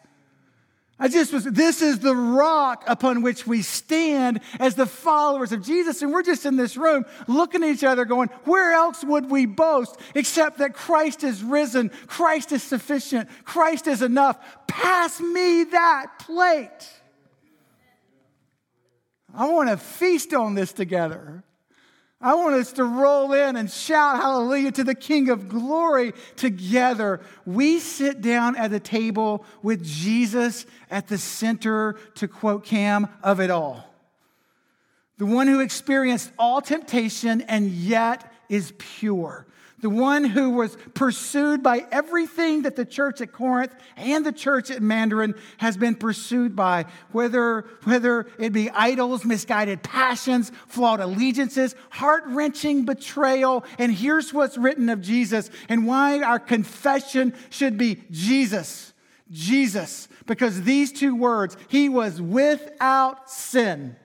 I 0.98 1.08
just 1.08 1.32
was, 1.32 1.44
this 1.44 1.82
is 1.82 1.98
the 1.98 2.14
rock 2.14 2.84
upon 2.86 3.22
which 3.22 3.46
we 3.46 3.62
stand 3.62 4.40
as 4.60 4.76
the 4.76 4.86
followers 4.86 5.50
of 5.50 5.64
Jesus. 5.64 6.02
And 6.02 6.12
we're 6.12 6.22
just 6.22 6.46
in 6.46 6.56
this 6.56 6.76
room 6.76 7.04
looking 7.26 7.64
at 7.64 7.70
each 7.70 7.82
other 7.82 8.04
going, 8.04 8.28
where 8.44 8.72
else 8.72 9.02
would 9.02 9.28
we 9.28 9.44
boast 9.46 9.98
except 10.14 10.58
that 10.58 10.74
Christ 10.74 11.24
is 11.24 11.42
risen? 11.42 11.90
Christ 12.06 12.52
is 12.52 12.62
sufficient. 12.62 13.28
Christ 13.44 13.88
is 13.88 14.02
enough. 14.02 14.38
Pass 14.68 15.20
me 15.20 15.64
that 15.64 16.18
plate. 16.20 16.68
I 19.34 19.50
want 19.50 19.68
to 19.70 19.76
feast 19.76 20.32
on 20.32 20.54
this 20.54 20.72
together. 20.72 21.42
I 22.24 22.32
want 22.36 22.54
us 22.54 22.72
to 22.72 22.84
roll 22.84 23.34
in 23.34 23.54
and 23.54 23.70
shout 23.70 24.16
hallelujah 24.16 24.72
to 24.72 24.84
the 24.84 24.94
King 24.94 25.28
of 25.28 25.46
glory 25.46 26.14
together. 26.36 27.20
We 27.44 27.80
sit 27.80 28.22
down 28.22 28.56
at 28.56 28.70
the 28.70 28.80
table 28.80 29.44
with 29.62 29.84
Jesus 29.84 30.64
at 30.90 31.06
the 31.06 31.18
center, 31.18 31.96
to 32.14 32.26
quote 32.26 32.64
Cam, 32.64 33.08
of 33.22 33.40
it 33.40 33.50
all. 33.50 33.84
The 35.18 35.26
one 35.26 35.48
who 35.48 35.60
experienced 35.60 36.32
all 36.38 36.62
temptation 36.62 37.42
and 37.42 37.68
yet 37.68 38.32
is 38.48 38.72
pure 38.78 39.46
the 39.84 39.90
one 39.90 40.24
who 40.24 40.48
was 40.48 40.78
pursued 40.94 41.62
by 41.62 41.84
everything 41.92 42.62
that 42.62 42.74
the 42.74 42.86
church 42.86 43.20
at 43.20 43.32
Corinth 43.32 43.74
and 43.98 44.24
the 44.24 44.32
church 44.32 44.70
at 44.70 44.80
Mandarin 44.80 45.34
has 45.58 45.76
been 45.76 45.94
pursued 45.94 46.56
by, 46.56 46.86
whether, 47.12 47.66
whether 47.82 48.26
it 48.38 48.54
be 48.54 48.70
idols, 48.70 49.26
misguided 49.26 49.82
passions, 49.82 50.50
flawed 50.68 51.00
allegiances, 51.00 51.74
heart 51.90 52.24
wrenching 52.28 52.86
betrayal. 52.86 53.62
And 53.78 53.92
here's 53.92 54.32
what's 54.32 54.56
written 54.56 54.88
of 54.88 55.02
Jesus 55.02 55.50
and 55.68 55.86
why 55.86 56.22
our 56.22 56.38
confession 56.38 57.34
should 57.50 57.76
be 57.76 58.04
Jesus. 58.10 58.94
Jesus, 59.30 60.08
because 60.24 60.62
these 60.62 60.92
two 60.92 61.14
words, 61.14 61.58
he 61.68 61.90
was 61.90 62.22
without 62.22 63.28
sin. 63.28 63.96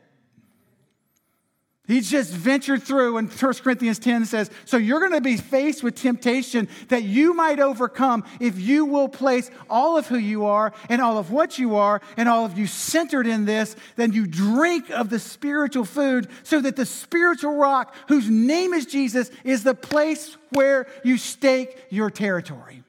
He 1.89 2.01
just 2.01 2.31
ventured 2.31 2.83
through, 2.83 3.17
and 3.17 3.33
1 3.33 3.53
Corinthians 3.55 3.97
10 3.97 4.25
says, 4.25 4.51
So 4.65 4.77
you're 4.77 4.99
going 4.99 5.13
to 5.13 5.21
be 5.21 5.37
faced 5.37 5.81
with 5.81 5.95
temptation 5.95 6.69
that 6.89 7.01
you 7.01 7.33
might 7.33 7.59
overcome 7.59 8.25
if 8.39 8.59
you 8.59 8.85
will 8.85 9.09
place 9.09 9.49
all 9.71 9.97
of 9.97 10.05
who 10.05 10.19
you 10.19 10.45
are 10.45 10.71
and 10.87 11.01
all 11.01 11.17
of 11.17 11.31
what 11.31 11.57
you 11.57 11.77
are 11.77 11.99
and 12.15 12.29
all 12.29 12.45
of 12.45 12.59
you 12.59 12.67
centered 12.67 13.25
in 13.25 13.45
this. 13.45 13.75
Then 13.95 14.13
you 14.13 14.27
drink 14.27 14.91
of 14.91 15.09
the 15.09 15.17
spiritual 15.17 15.83
food 15.83 16.27
so 16.43 16.61
that 16.61 16.75
the 16.75 16.85
spiritual 16.85 17.55
rock, 17.55 17.95
whose 18.07 18.29
name 18.29 18.75
is 18.75 18.85
Jesus, 18.85 19.31
is 19.43 19.63
the 19.63 19.73
place 19.73 20.37
where 20.51 20.85
you 21.03 21.17
stake 21.17 21.75
your 21.89 22.11
territory. 22.11 22.83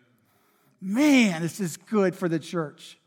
Man, 0.78 1.40
this 1.40 1.58
is 1.58 1.78
good 1.78 2.14
for 2.14 2.28
the 2.28 2.38
church. 2.38 2.98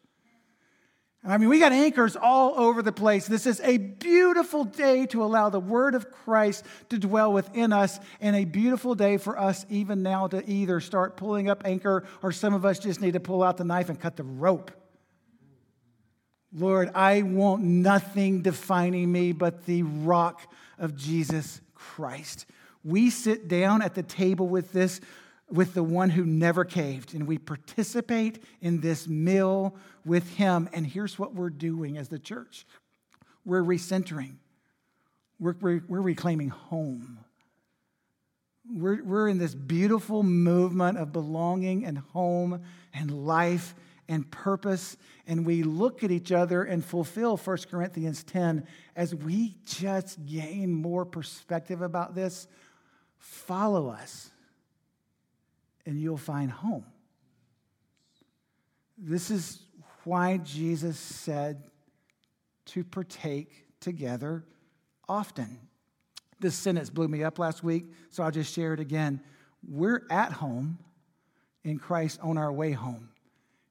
I 1.26 1.38
mean, 1.38 1.48
we 1.48 1.60
got 1.60 1.72
anchors 1.72 2.18
all 2.18 2.60
over 2.60 2.82
the 2.82 2.92
place. 2.92 3.28
This 3.28 3.46
is 3.46 3.62
a 3.62 3.78
beautiful 3.78 4.66
day 4.66 5.06
to 5.08 5.24
allow 5.24 5.50
the 5.50 5.60
word 5.60 5.96
of 5.96 6.12
Christ 6.12 6.66
to 6.90 7.00
dwell 7.00 7.32
within 7.32 7.72
us, 7.72 7.98
and 8.20 8.36
a 8.36 8.44
beautiful 8.44 8.94
day 8.94 9.16
for 9.16 9.40
us 9.40 9.66
even 9.70 10.04
now 10.04 10.28
to 10.28 10.44
either 10.50 10.82
start 10.82 11.16
pulling 11.16 11.50
up 11.50 11.62
anchor 11.66 12.04
or 12.22 12.34
some 12.34 12.54
of 12.54 12.66
us 12.66 12.78
just 12.78 13.00
need 13.00 13.14
to 13.14 13.22
pull 13.22 13.42
out 13.42 13.56
the 13.56 13.64
knife 13.64 13.88
and 13.88 13.98
cut 13.98 14.18
the 14.18 14.24
rope. 14.24 14.72
Lord, 16.52 16.92
I 16.94 17.22
want 17.22 17.64
nothing 17.64 18.42
defining 18.42 19.10
me 19.10 19.32
but 19.32 19.66
the 19.66 19.84
rock 19.84 20.52
of 20.78 20.96
Jesus 20.96 21.62
Christ. 21.74 22.46
We 22.84 23.10
sit 23.10 23.48
down 23.48 23.82
at 23.82 23.96
the 23.96 24.04
table 24.04 24.48
with 24.50 24.74
this 24.74 25.00
with 25.54 25.76
the 25.76 25.84
one 25.84 26.10
who 26.10 26.26
never 26.26 26.66
caved, 26.66 27.14
and 27.14 27.28
we 27.28 27.38
participate 27.38 28.44
in 28.60 28.82
this 28.82 29.08
meal 29.08 29.76
with 30.04 30.28
him. 30.36 30.68
And 30.74 30.86
here's 30.86 31.20
what 31.20 31.36
we're 31.36 31.52
doing 31.52 31.96
as 31.98 32.10
the 32.10 32.18
church 32.18 32.66
we're 33.46 33.64
recentering, 33.64 34.38
we're, 35.40 35.56
we're, 35.62 35.84
we're 35.88 36.02
reclaiming 36.02 36.50
home. 36.50 37.20
We're, 38.74 39.04
we're 39.04 39.28
in 39.28 39.38
this 39.38 39.54
beautiful 39.54 40.24
movement 40.24 40.98
of 40.98 41.12
belonging 41.12 41.86
and 41.86 41.98
home 41.98 42.64
and 42.94 43.12
life 43.12 43.76
and 44.08 44.30
purpose. 44.32 44.96
And 45.28 45.46
we 45.46 45.64
look 45.64 46.04
at 46.04 46.12
each 46.12 46.32
other 46.32 46.64
and 46.64 46.84
fulfill 46.84 47.36
1 47.36 47.58
Corinthians 47.70 48.24
10 48.24 48.66
as 48.96 49.14
we 49.14 49.56
just 49.66 50.26
gain 50.26 50.74
more 50.74 51.06
perspective 51.06 51.82
about 51.82 52.16
this. 52.16 52.48
Follow 53.18 53.90
us 53.90 54.32
and 55.86 56.00
you'll 56.00 56.18
find 56.18 56.52
home. 56.52 56.86
This 58.98 59.32
is 59.32 59.60
why 60.04 60.38
Jesus 60.38 60.98
said 60.98 61.64
to 62.66 62.84
partake 62.84 63.66
together 63.80 64.46
often. 65.08 65.60
This 66.40 66.56
sentence 66.56 66.90
blew 66.90 67.08
me 67.08 67.24
up 67.24 67.40
last 67.40 67.64
week, 67.64 67.86
so 68.10 68.24
I'll 68.24 68.32
just 68.32 68.54
share 68.54 68.74
it 68.74 68.80
again. 68.80 69.22
We're 69.68 70.06
at 70.10 70.34
home 70.34 70.78
in 71.64 71.80
Christ 71.80 72.20
on 72.22 72.38
our 72.38 72.52
way 72.52 72.72
home. 72.72 73.10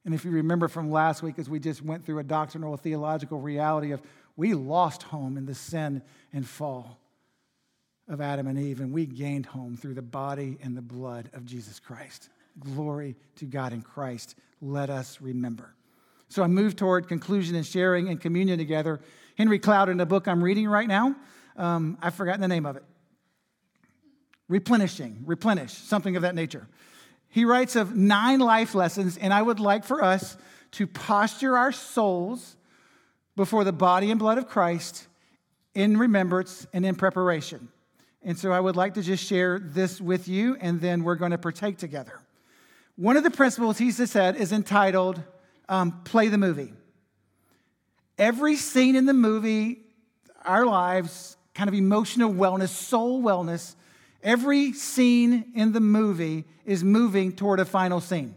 And 0.05 0.13
if 0.13 0.25
you 0.25 0.31
remember 0.31 0.67
from 0.67 0.91
last 0.91 1.23
week, 1.23 1.39
as 1.39 1.49
we 1.49 1.59
just 1.59 1.81
went 1.81 2.05
through 2.05 2.19
a 2.19 2.23
doctrinal 2.23 2.75
theological 2.75 3.39
reality 3.39 3.91
of 3.91 4.01
we 4.35 4.53
lost 4.53 5.03
home 5.03 5.37
in 5.37 5.45
the 5.45 5.55
sin 5.55 6.01
and 6.33 6.47
fall 6.47 6.99
of 8.09 8.21
Adam 8.21 8.47
and 8.47 8.59
Eve, 8.59 8.81
and 8.81 8.91
we 8.91 9.05
gained 9.05 9.45
home 9.45 9.77
through 9.77 9.93
the 9.93 10.01
body 10.01 10.57
and 10.61 10.75
the 10.75 10.81
blood 10.81 11.29
of 11.33 11.45
Jesus 11.45 11.79
Christ. 11.79 12.29
Glory 12.59 13.15
to 13.37 13.45
God 13.45 13.73
in 13.73 13.81
Christ. 13.81 14.35
Let 14.61 14.89
us 14.89 15.21
remember. 15.21 15.73
So 16.29 16.43
I 16.43 16.47
move 16.47 16.75
toward 16.75 17.07
conclusion 17.07 17.55
and 17.55 17.65
sharing 17.65 18.09
and 18.09 18.19
communion 18.19 18.57
together. 18.57 18.99
Henry 19.37 19.59
Cloud, 19.59 19.89
in 19.89 19.97
the 19.97 20.05
book 20.05 20.27
I'm 20.27 20.43
reading 20.43 20.67
right 20.67 20.87
now, 20.87 21.15
um, 21.55 21.97
I've 22.01 22.15
forgotten 22.15 22.41
the 22.41 22.47
name 22.47 22.65
of 22.65 22.75
it. 22.75 22.83
Replenishing, 24.49 25.23
replenish, 25.25 25.73
something 25.73 26.15
of 26.15 26.23
that 26.23 26.35
nature. 26.35 26.67
He 27.29 27.45
writes 27.45 27.75
of 27.75 27.95
nine 27.95 28.39
life 28.39 28.75
lessons, 28.75 29.17
and 29.17 29.33
I 29.33 29.41
would 29.41 29.59
like 29.59 29.83
for 29.83 30.03
us 30.03 30.37
to 30.71 30.85
posture 30.87 31.57
our 31.57 31.71
souls 31.71 32.55
before 33.35 33.63
the 33.63 33.73
body 33.73 34.11
and 34.11 34.19
blood 34.19 34.37
of 34.37 34.47
Christ 34.47 35.07
in 35.73 35.97
remembrance 35.97 36.67
and 36.73 36.85
in 36.85 36.95
preparation. 36.95 37.69
And 38.23 38.37
so 38.37 38.51
I 38.51 38.59
would 38.59 38.75
like 38.75 38.93
to 38.93 39.01
just 39.01 39.25
share 39.25 39.59
this 39.59 39.99
with 39.99 40.27
you, 40.27 40.55
and 40.61 40.79
then 40.79 41.03
we're 41.03 41.15
going 41.15 41.31
to 41.31 41.37
partake 41.37 41.77
together. 41.77 42.21
One 42.95 43.17
of 43.17 43.23
the 43.23 43.31
principles 43.31 43.77
he 43.77 43.91
said 43.91 44.35
is 44.35 44.51
entitled 44.51 45.21
um, 45.67 46.03
Play 46.03 46.29
the 46.29 46.37
Movie. 46.37 46.73
Every 48.17 48.55
scene 48.55 48.95
in 48.95 49.05
the 49.05 49.13
movie, 49.13 49.81
our 50.45 50.65
lives, 50.65 51.35
kind 51.53 51.67
of 51.67 51.73
emotional 51.73 52.31
wellness, 52.31 52.69
soul 52.69 53.21
wellness, 53.21 53.75
every 54.21 54.73
scene 54.73 55.51
in 55.55 55.71
the 55.71 55.79
movie 55.79 56.45
is 56.65 56.83
moving 56.83 57.33
toward 57.33 57.59
a 57.59 57.65
final 57.65 57.99
scene. 57.99 58.35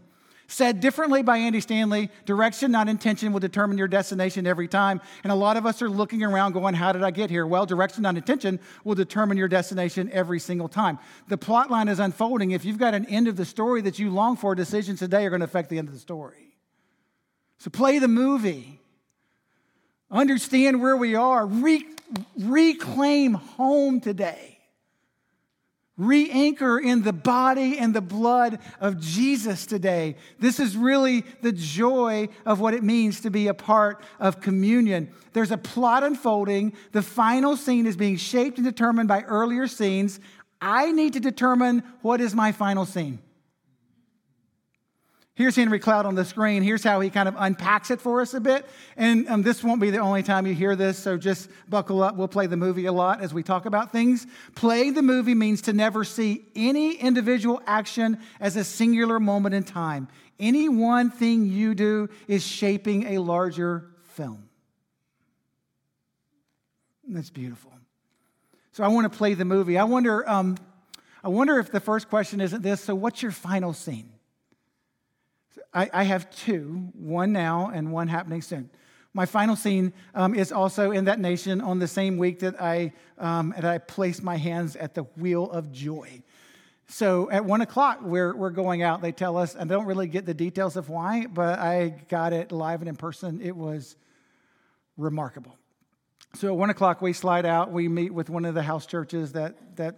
Said 0.49 0.79
differently 0.79 1.21
by 1.23 1.37
Andy 1.39 1.59
Stanley, 1.59 2.09
direction, 2.25 2.71
not 2.71 2.87
intention, 2.87 3.33
will 3.33 3.41
determine 3.41 3.77
your 3.77 3.89
destination 3.89 4.47
every 4.47 4.69
time. 4.69 5.01
And 5.23 5.31
a 5.31 5.35
lot 5.35 5.57
of 5.57 5.65
us 5.65 5.81
are 5.81 5.89
looking 5.89 6.23
around 6.23 6.53
going, 6.53 6.73
How 6.73 6.93
did 6.93 7.03
I 7.03 7.11
get 7.11 7.29
here? 7.29 7.45
Well, 7.45 7.65
direction, 7.65 8.03
not 8.03 8.15
intention, 8.15 8.61
will 8.85 8.95
determine 8.95 9.37
your 9.37 9.49
destination 9.49 10.09
every 10.13 10.39
single 10.39 10.69
time. 10.69 10.99
The 11.27 11.37
plot 11.37 11.69
line 11.69 11.89
is 11.89 11.99
unfolding. 11.99 12.51
If 12.51 12.63
you've 12.63 12.77
got 12.77 12.93
an 12.93 13.05
end 13.07 13.27
of 13.27 13.35
the 13.35 13.43
story 13.43 13.81
that 13.81 13.99
you 13.99 14.09
long 14.09 14.37
for, 14.37 14.55
decisions 14.55 14.99
today 14.99 15.25
are 15.25 15.29
going 15.29 15.41
to 15.41 15.45
affect 15.45 15.69
the 15.69 15.79
end 15.79 15.89
of 15.89 15.93
the 15.93 15.99
story. 15.99 16.55
So 17.57 17.69
play 17.69 17.99
the 17.99 18.07
movie. 18.07 18.79
Understand 20.09 20.81
where 20.81 20.95
we 20.95 21.15
are. 21.15 21.45
Re- 21.45 21.85
reclaim 22.39 23.33
home 23.33 23.99
today. 23.99 24.56
Re 25.97 26.29
anchor 26.29 26.77
in 26.77 27.01
the 27.01 27.13
body 27.13 27.79
and 27.79 27.91
the 27.93 28.01
blood 28.01 28.59
of 28.79 28.99
Jesus 28.99 29.65
today. 29.65 30.15
This 30.37 30.59
is 30.59 30.77
really 30.77 31.25
the 31.41 31.51
joy 31.51 32.29
of 32.45 32.59
what 32.59 32.75
it 32.75 32.83
means 32.83 33.21
to 33.21 33.31
be 33.31 33.47
a 33.47 33.55
part 33.55 34.03
of 34.19 34.39
communion. 34.39 35.09
There's 35.33 35.49
a 35.49 35.57
plot 35.57 36.03
unfolding. 36.03 36.73
The 36.91 37.01
final 37.01 37.57
scene 37.57 37.87
is 37.87 37.97
being 37.97 38.17
shaped 38.17 38.59
and 38.59 38.65
determined 38.65 39.07
by 39.07 39.23
earlier 39.23 39.67
scenes. 39.67 40.19
I 40.61 40.91
need 40.91 41.13
to 41.13 41.19
determine 41.19 41.81
what 42.03 42.21
is 42.21 42.35
my 42.35 42.51
final 42.51 42.85
scene. 42.85 43.17
Here's 45.37 45.55
Henry 45.55 45.77
Cloud 45.77 46.07
on 46.07 46.15
the 46.15 46.25
screen. 46.25 46.63
Here's 46.63 46.83
how 46.83 46.99
he 46.99 47.11
kind 47.11 47.29
of 47.29 47.35
unpacks 47.37 47.91
it 47.91 48.01
for 48.01 48.21
us 48.21 48.33
a 48.33 48.41
bit. 48.41 48.65
And 48.95 49.27
um, 49.29 49.43
this 49.43 49.63
won't 49.63 49.79
be 49.79 49.91
the 49.91 49.99
only 49.99 50.23
time 50.23 50.47
you 50.47 50.55
hear 50.55 50.75
this, 50.75 50.97
so 50.97 51.15
just 51.15 51.51
buckle 51.69 52.01
up. 52.01 52.15
We'll 52.15 52.27
play 52.27 52.47
the 52.47 52.57
movie 52.57 52.87
a 52.87 52.91
lot 52.91 53.21
as 53.21 53.35
we 53.35 53.43
talk 53.43 53.67
about 53.67 53.91
things. 53.91 54.25
Playing 54.55 54.95
the 54.95 55.03
movie 55.03 55.35
means 55.35 55.61
to 55.61 55.73
never 55.73 56.03
see 56.03 56.43
any 56.55 56.95
individual 56.95 57.61
action 57.67 58.17
as 58.39 58.55
a 58.55 58.63
singular 58.63 59.19
moment 59.19 59.53
in 59.53 59.61
time. 59.61 60.07
Any 60.39 60.69
one 60.69 61.11
thing 61.11 61.45
you 61.45 61.75
do 61.75 62.09
is 62.27 62.43
shaping 62.43 63.05
a 63.05 63.19
larger 63.19 63.91
film. 64.15 64.49
That's 67.07 67.29
beautiful. 67.29 67.73
So 68.71 68.83
I 68.83 68.87
want 68.87 69.11
to 69.11 69.15
play 69.15 69.35
the 69.35 69.45
movie. 69.45 69.77
I 69.77 69.83
wonder, 69.83 70.27
um, 70.27 70.57
I 71.23 71.27
wonder 71.27 71.59
if 71.59 71.71
the 71.71 71.79
first 71.79 72.09
question 72.09 72.41
isn't 72.41 72.63
this 72.63 72.81
so, 72.81 72.95
what's 72.95 73.21
your 73.21 73.31
final 73.31 73.73
scene? 73.73 74.09
I, 75.73 75.89
I 75.93 76.03
have 76.03 76.29
two, 76.29 76.89
one 76.93 77.31
now 77.31 77.71
and 77.73 77.91
one 77.91 78.07
happening 78.07 78.41
soon. 78.41 78.69
My 79.13 79.25
final 79.25 79.55
scene 79.55 79.93
um, 80.13 80.35
is 80.35 80.51
also 80.51 80.91
in 80.91 81.05
that 81.05 81.19
nation 81.19 81.59
on 81.61 81.79
the 81.79 81.87
same 81.87 82.17
week 82.17 82.39
that 82.39 82.61
I, 82.61 82.93
um, 83.17 83.53
that 83.55 83.65
I 83.65 83.79
placed 83.79 84.21
my 84.21 84.37
hands 84.37 84.75
at 84.75 84.93
the 84.93 85.03
wheel 85.03 85.49
of 85.49 85.71
joy. 85.71 86.21
So 86.89 87.29
at 87.31 87.43
one 87.43 87.61
o'clock, 87.61 87.99
we're, 88.01 88.35
we're 88.35 88.51
going 88.51 88.81
out. 88.81 89.01
They 89.01 89.11
tell 89.11 89.35
us, 89.35 89.55
and 89.55 89.71
I 89.71 89.75
don't 89.75 89.87
really 89.87 90.07
get 90.07 90.25
the 90.25 90.33
details 90.33 90.77
of 90.77 90.87
why, 90.87 91.25
but 91.25 91.59
I 91.59 91.95
got 92.09 92.31
it 92.31 92.51
live 92.51 92.81
and 92.81 92.89
in 92.89 92.95
person. 92.95 93.41
It 93.41 93.55
was 93.55 93.95
remarkable. 94.97 95.57
So 96.35 96.47
at 96.47 96.55
one 96.55 96.69
o'clock, 96.69 97.01
we 97.01 97.11
slide 97.13 97.45
out. 97.45 97.71
We 97.71 97.87
meet 97.87 98.13
with 98.13 98.29
one 98.29 98.45
of 98.45 98.53
the 98.53 98.61
house 98.61 98.85
churches 98.85 99.33
that, 99.33 99.77
that 99.77 99.95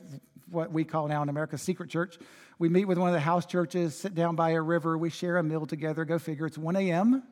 what 0.50 0.72
we 0.72 0.84
call 0.84 1.08
now 1.08 1.22
in 1.22 1.30
America 1.30 1.58
secret 1.58 1.90
church. 1.90 2.18
We 2.60 2.68
meet 2.68 2.86
with 2.86 2.98
one 2.98 3.08
of 3.08 3.14
the 3.14 3.22
house 3.22 3.46
churches, 3.46 3.96
sit 3.96 4.14
down 4.14 4.36
by 4.36 4.50
a 4.50 4.62
river, 4.62 4.98
we 4.98 5.10
share 5.10 5.38
a 5.38 5.44
meal 5.44 5.66
together. 5.66 6.04
Go 6.04 6.20
figure, 6.20 6.46
it's 6.46 6.58
1 6.58 6.76
a.m. 6.76 7.24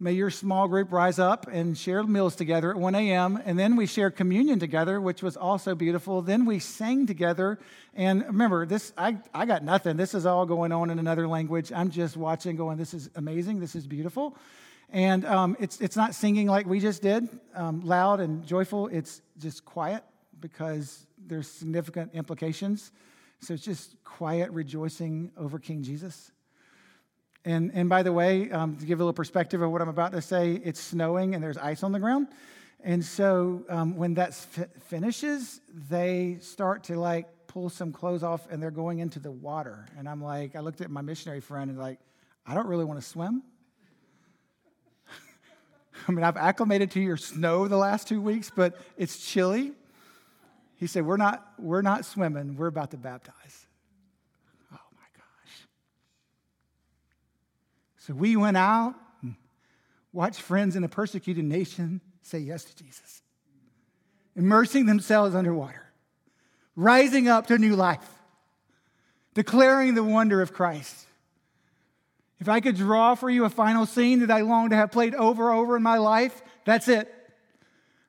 May 0.00 0.10
your 0.12 0.28
small 0.28 0.66
group 0.66 0.90
rise 0.90 1.20
up 1.20 1.46
and 1.46 1.78
share 1.78 2.02
meals 2.02 2.34
together 2.34 2.72
at 2.72 2.76
1 2.76 2.94
a.m. 2.96 3.40
And 3.46 3.56
then 3.56 3.76
we 3.76 3.86
share 3.86 4.10
communion 4.10 4.58
together, 4.58 5.00
which 5.00 5.22
was 5.22 5.36
also 5.36 5.76
beautiful. 5.76 6.20
Then 6.20 6.46
we 6.46 6.58
sang 6.58 7.06
together. 7.06 7.60
And 7.94 8.26
remember, 8.26 8.66
this 8.66 8.92
I, 8.98 9.18
I 9.32 9.46
got 9.46 9.62
nothing. 9.62 9.96
This 9.96 10.14
is 10.14 10.26
all 10.26 10.46
going 10.46 10.72
on 10.72 10.90
in 10.90 10.98
another 10.98 11.28
language. 11.28 11.70
I'm 11.72 11.90
just 11.90 12.16
watching, 12.16 12.56
going, 12.56 12.78
this 12.78 12.92
is 12.92 13.08
amazing. 13.14 13.60
This 13.60 13.76
is 13.76 13.86
beautiful. 13.86 14.36
And 14.90 15.24
um, 15.24 15.56
it's, 15.60 15.80
it's 15.80 15.96
not 15.96 16.12
singing 16.12 16.48
like 16.48 16.66
we 16.66 16.80
just 16.80 17.02
did, 17.02 17.28
um, 17.54 17.82
loud 17.82 18.18
and 18.18 18.44
joyful. 18.44 18.88
It's 18.88 19.22
just 19.38 19.64
quiet 19.64 20.02
because 20.40 21.06
there's 21.24 21.48
significant 21.48 22.14
implications 22.14 22.90
so 23.40 23.54
it's 23.54 23.62
just 23.62 24.02
quiet 24.04 24.50
rejoicing 24.50 25.32
over 25.36 25.58
King 25.58 25.82
Jesus. 25.82 26.32
And, 27.44 27.70
and 27.74 27.88
by 27.88 28.02
the 28.02 28.12
way, 28.12 28.50
um, 28.50 28.76
to 28.76 28.86
give 28.86 28.98
a 28.98 29.02
little 29.02 29.12
perspective 29.12 29.62
of 29.62 29.70
what 29.70 29.80
I'm 29.80 29.88
about 29.88 30.12
to 30.12 30.22
say, 30.22 30.60
it's 30.64 30.80
snowing 30.80 31.34
and 31.34 31.42
there's 31.42 31.58
ice 31.58 31.82
on 31.84 31.92
the 31.92 32.00
ground. 32.00 32.26
And 32.82 33.04
so 33.04 33.64
um, 33.68 33.96
when 33.96 34.14
that 34.14 34.30
f- 34.30 34.68
finishes, 34.88 35.60
they 35.88 36.38
start 36.40 36.84
to 36.84 36.98
like 36.98 37.26
pull 37.46 37.70
some 37.70 37.92
clothes 37.92 38.22
off 38.22 38.46
and 38.50 38.62
they're 38.62 38.70
going 38.70 38.98
into 38.98 39.18
the 39.18 39.30
water. 39.30 39.86
And 39.96 40.08
I'm 40.08 40.22
like, 40.22 40.56
I 40.56 40.60
looked 40.60 40.80
at 40.80 40.90
my 40.90 41.02
missionary 41.02 41.40
friend 41.40 41.70
and 41.70 41.78
like, 41.78 42.00
I 42.44 42.54
don't 42.54 42.66
really 42.66 42.84
want 42.84 43.00
to 43.00 43.06
swim. 43.06 43.42
I 46.08 46.12
mean, 46.12 46.24
I've 46.24 46.36
acclimated 46.36 46.90
to 46.92 47.00
your 47.00 47.16
snow 47.16 47.68
the 47.68 47.76
last 47.76 48.08
two 48.08 48.20
weeks, 48.20 48.50
but 48.54 48.76
it's 48.96 49.24
chilly. 49.24 49.72
He 50.76 50.86
said, 50.86 51.06
We're 51.06 51.16
not, 51.16 51.46
we're 51.58 51.82
not 51.82 52.04
swimming, 52.04 52.56
we're 52.56 52.66
about 52.66 52.90
to 52.92 52.96
baptize. 52.96 53.66
Oh 54.72 54.78
my 54.92 55.08
gosh. 55.16 55.66
So 57.98 58.14
we 58.14 58.36
went 58.36 58.56
out 58.56 58.94
and 59.22 59.36
watched 60.12 60.40
friends 60.40 60.76
in 60.76 60.84
a 60.84 60.88
persecuted 60.88 61.44
nation 61.44 62.00
say 62.22 62.38
yes 62.38 62.64
to 62.64 62.76
Jesus, 62.76 63.22
immersing 64.34 64.86
themselves 64.86 65.34
underwater, 65.34 65.92
rising 66.74 67.28
up 67.28 67.46
to 67.46 67.58
new 67.58 67.76
life, 67.76 68.06
declaring 69.34 69.94
the 69.94 70.04
wonder 70.04 70.42
of 70.42 70.52
Christ. 70.52 71.06
If 72.38 72.50
I 72.50 72.60
could 72.60 72.76
draw 72.76 73.14
for 73.14 73.30
you 73.30 73.46
a 73.46 73.50
final 73.50 73.86
scene 73.86 74.20
that 74.20 74.30
I 74.30 74.42
long 74.42 74.70
to 74.70 74.76
have 74.76 74.92
played 74.92 75.14
over 75.14 75.50
and 75.50 75.58
over 75.58 75.76
in 75.76 75.82
my 75.82 75.96
life, 75.96 76.42
that's 76.66 76.86
it. 76.86 77.10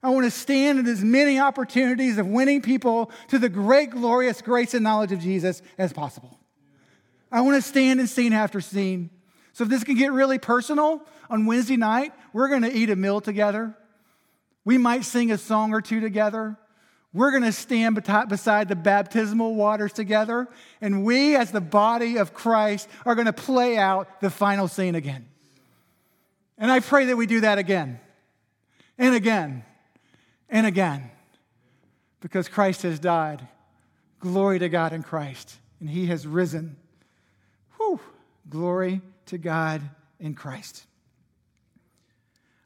I 0.04 0.10
want 0.10 0.26
to 0.26 0.32
stand 0.32 0.80
in 0.80 0.88
as 0.88 1.04
many 1.04 1.40
opportunities 1.40 2.18
of 2.18 2.28
winning 2.28 2.62
people 2.62 3.12
to 3.30 3.40
the 3.40 3.50
great, 3.50 3.90
glorious 3.90 4.42
grace 4.42 4.74
and 4.74 4.84
knowledge 4.84 5.12
of 5.12 5.20
Jesus 5.20 5.62
as 5.78 5.92
possible. 5.92 6.40
I 7.32 7.42
want 7.42 7.62
to 7.62 7.68
stand 7.68 8.00
in 8.00 8.08
scene 8.08 8.32
after 8.32 8.62
scene. 8.62 9.10
So, 9.54 9.64
if 9.64 9.70
this 9.70 9.84
can 9.84 9.96
get 9.96 10.12
really 10.12 10.38
personal, 10.38 11.02
on 11.30 11.46
Wednesday 11.46 11.78
night, 11.78 12.14
we're 12.34 12.48
going 12.48 12.62
to 12.62 12.74
eat 12.74 12.90
a 12.90 12.96
meal 12.96 13.22
together. 13.22 13.76
We 14.66 14.78
might 14.78 15.06
sing 15.06 15.32
a 15.32 15.38
song 15.38 15.74
or 15.74 15.82
two 15.82 16.00
together. 16.00 16.58
We're 17.14 17.32
going 17.32 17.44
to 17.44 17.52
stand 17.52 17.96
beside 17.96 18.68
the 18.68 18.76
baptismal 18.76 19.56
waters 19.56 19.94
together. 19.94 20.48
And 20.82 21.04
we, 21.04 21.36
as 21.36 21.52
the 21.52 21.62
body 21.62 22.18
of 22.18 22.34
Christ, 22.34 22.88
are 23.06 23.16
going 23.16 23.26
to 23.26 23.34
play 23.34 23.78
out 23.78 24.22
the 24.22 24.30
final 24.30 24.68
scene 24.68 24.94
again. 24.94 25.28
And 26.58 26.72
I 26.72 26.80
pray 26.80 27.06
that 27.06 27.18
we 27.18 27.26
do 27.26 27.42
that 27.42 27.58
again 27.58 28.00
and 28.98 29.16
again 29.16 29.64
and 30.50 30.66
again 30.66 31.12
because 32.20 32.48
Christ 32.48 32.84
has 32.84 33.00
died. 33.00 33.48
Glory 34.20 34.60
to 34.60 34.70
God 34.70 34.94
in 34.94 35.04
Christ, 35.04 35.58
and 35.80 35.90
He 35.90 36.08
has 36.08 36.26
risen. 36.26 36.78
Whew. 37.78 38.00
Glory 38.50 39.02
to 39.28 39.38
God 39.38 39.82
in 40.20 40.34
Christ. 40.34 40.86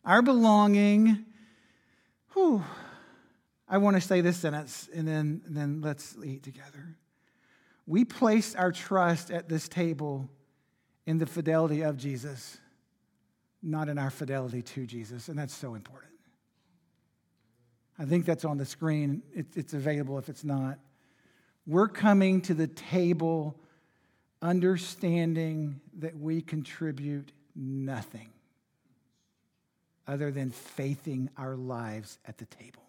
Our 0.06 0.22
belonging, 0.22 1.26
whew. 2.34 2.64
I 3.68 3.78
want 3.78 3.96
to 3.96 4.02
say 4.02 4.22
this 4.22 4.38
sentence 4.38 4.90
and 4.94 5.08
then, 5.08 5.42
and 5.46 5.56
then 5.56 5.82
let's 5.82 6.16
eat 6.24 6.44
together. 6.44 6.98
We 7.88 8.06
place 8.06 8.56
our 8.56 8.72
trust 8.72 9.32
at 9.32 9.50
this 9.50 9.68
table 9.68 10.30
in 11.06 11.18
the 11.18 11.26
fidelity 11.26 11.82
of 11.82 11.98
Jesus, 11.98 12.58
not 13.62 13.90
in 13.90 13.98
our 13.98 14.10
fidelity 14.10 14.62
to 14.62 14.86
Jesus, 14.86 15.30
and 15.30 15.38
that's 15.38 15.56
so 15.56 15.76
important. 15.76 16.11
I 18.02 18.06
think 18.06 18.26
that's 18.26 18.46
on 18.46 18.58
the 18.58 18.66
screen. 18.66 19.22
it's 19.36 19.76
available 19.76 20.18
if 20.18 20.28
it's 20.28 20.44
not. 20.44 20.80
We're 21.68 21.88
coming 21.88 22.42
to 22.42 22.56
the 22.56 22.66
table 22.66 23.60
understanding 24.42 25.80
that 26.00 26.18
we 26.18 26.42
contribute 26.42 27.32
nothing 27.56 28.30
other 30.08 30.32
than 30.32 30.50
faithing 30.50 31.30
our 31.38 31.56
lives 31.56 32.18
at 32.26 32.40
the 32.40 32.46
table. 32.46 32.82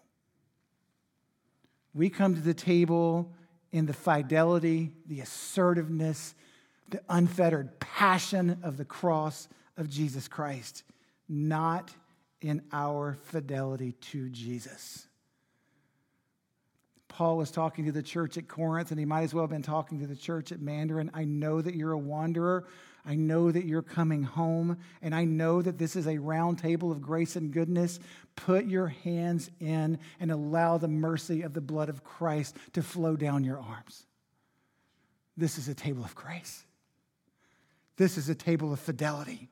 We 1.93 2.09
come 2.09 2.33
to 2.33 2.41
the 2.41 2.55
table 2.55 3.31
in 3.71 3.85
the 3.85 3.93
fidelity, 3.93 4.93
the 5.05 5.19
assertiveness, 5.19 6.33
the 6.89 7.01
unfettered 7.07 7.79
passion 7.79 8.57
of 8.63 8.77
the 8.77 8.85
cross 8.85 9.47
of 9.77 9.91
Jesus 9.91 10.27
Christ, 10.27 10.81
not 11.29 11.93
in 12.43 12.61
our 12.71 13.17
fidelity 13.23 13.93
to 13.93 14.29
Jesus. 14.29 15.07
Paul 17.07 17.37
was 17.37 17.51
talking 17.51 17.85
to 17.85 17.91
the 17.91 18.03
church 18.03 18.37
at 18.37 18.47
Corinth, 18.47 18.89
and 18.91 18.99
he 18.99 19.05
might 19.05 19.21
as 19.21 19.33
well 19.33 19.43
have 19.43 19.51
been 19.51 19.61
talking 19.61 19.99
to 19.99 20.07
the 20.07 20.15
church 20.15 20.51
at 20.51 20.59
Mandarin. 20.59 21.11
I 21.13 21.25
know 21.25 21.61
that 21.61 21.75
you're 21.75 21.91
a 21.91 21.97
wanderer. 21.97 22.65
I 23.05 23.15
know 23.15 23.51
that 23.51 23.65
you're 23.65 23.81
coming 23.81 24.23
home, 24.23 24.77
and 25.01 25.13
I 25.13 25.25
know 25.25 25.61
that 25.61 25.77
this 25.77 25.95
is 25.95 26.07
a 26.07 26.17
round 26.17 26.57
table 26.57 26.91
of 26.91 27.01
grace 27.01 27.35
and 27.35 27.51
goodness. 27.51 27.99
Put 28.35 28.65
your 28.65 28.87
hands 28.87 29.51
in 29.59 29.99
and 30.19 30.31
allow 30.31 30.77
the 30.77 30.87
mercy 30.87 31.41
of 31.41 31.53
the 31.53 31.61
blood 31.61 31.89
of 31.89 32.03
Christ 32.03 32.55
to 32.73 32.81
flow 32.81 33.15
down 33.15 33.43
your 33.43 33.59
arms. 33.59 34.05
This 35.37 35.57
is 35.57 35.67
a 35.67 35.75
table 35.75 36.03
of 36.03 36.15
grace. 36.15 36.63
This 37.97 38.17
is 38.17 38.29
a 38.29 38.35
table 38.35 38.73
of 38.73 38.79
fidelity. 38.79 39.49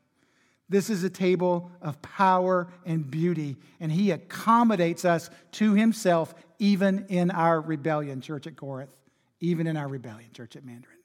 This 0.72 0.90
is 0.90 1.04
a 1.04 1.10
table 1.10 1.70
of 1.82 2.02
power 2.02 2.70
and 2.86 3.12
beauty, 3.12 3.58
and 3.82 3.92
he 3.92 4.12
accommodates 4.12 5.04
us 5.04 5.30
to 5.52 5.74
himself 5.74 6.34
even 6.60 7.08
in 7.10 7.30
our 7.30 7.60
rebellion, 7.60 8.22
church 8.22 8.48
at 8.48 8.56
Corinth, 8.56 8.96
even 9.42 9.68
in 9.68 9.76
our 9.76 9.90
rebellion, 9.90 10.30
church 10.32 10.56
at 10.56 10.64
Mandarin. 10.64 10.96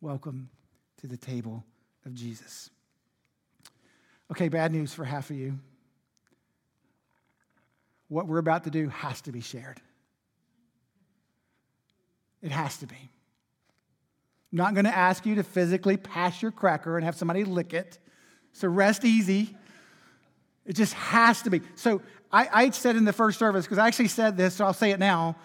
Welcome 0.00 0.50
to 1.00 1.06
the 1.06 1.16
table 1.16 1.62
of 2.04 2.14
Jesus. 2.14 2.70
Okay, 4.32 4.48
bad 4.48 4.72
news 4.72 4.92
for 4.92 5.04
half 5.04 5.30
of 5.30 5.36
you. 5.36 5.60
What 8.08 8.26
we're 8.26 8.38
about 8.38 8.64
to 8.64 8.70
do 8.70 8.88
has 8.88 9.20
to 9.20 9.30
be 9.30 9.42
shared. 9.42 9.80
It 12.42 12.50
has 12.50 12.78
to 12.78 12.88
be. 12.88 12.96
I'm 12.96 14.58
not 14.58 14.74
going 14.74 14.86
to 14.86 14.96
ask 14.96 15.24
you 15.24 15.36
to 15.36 15.44
physically 15.44 15.96
pass 15.96 16.42
your 16.42 16.50
cracker 16.50 16.96
and 16.96 17.04
have 17.04 17.14
somebody 17.14 17.44
lick 17.44 17.74
it. 17.74 18.00
So 18.52 18.68
rest 18.68 19.04
easy. 19.04 19.56
It 20.64 20.74
just 20.74 20.94
has 20.94 21.42
to 21.42 21.50
be. 21.50 21.60
So 21.74 22.02
I, 22.30 22.48
I 22.52 22.70
said 22.70 22.96
in 22.96 23.04
the 23.04 23.12
first 23.12 23.38
service, 23.38 23.64
because 23.64 23.78
I 23.78 23.86
actually 23.86 24.08
said 24.08 24.36
this, 24.36 24.54
so 24.54 24.64
I'll 24.64 24.72
say 24.72 24.90
it 24.90 24.98
now. 24.98 25.36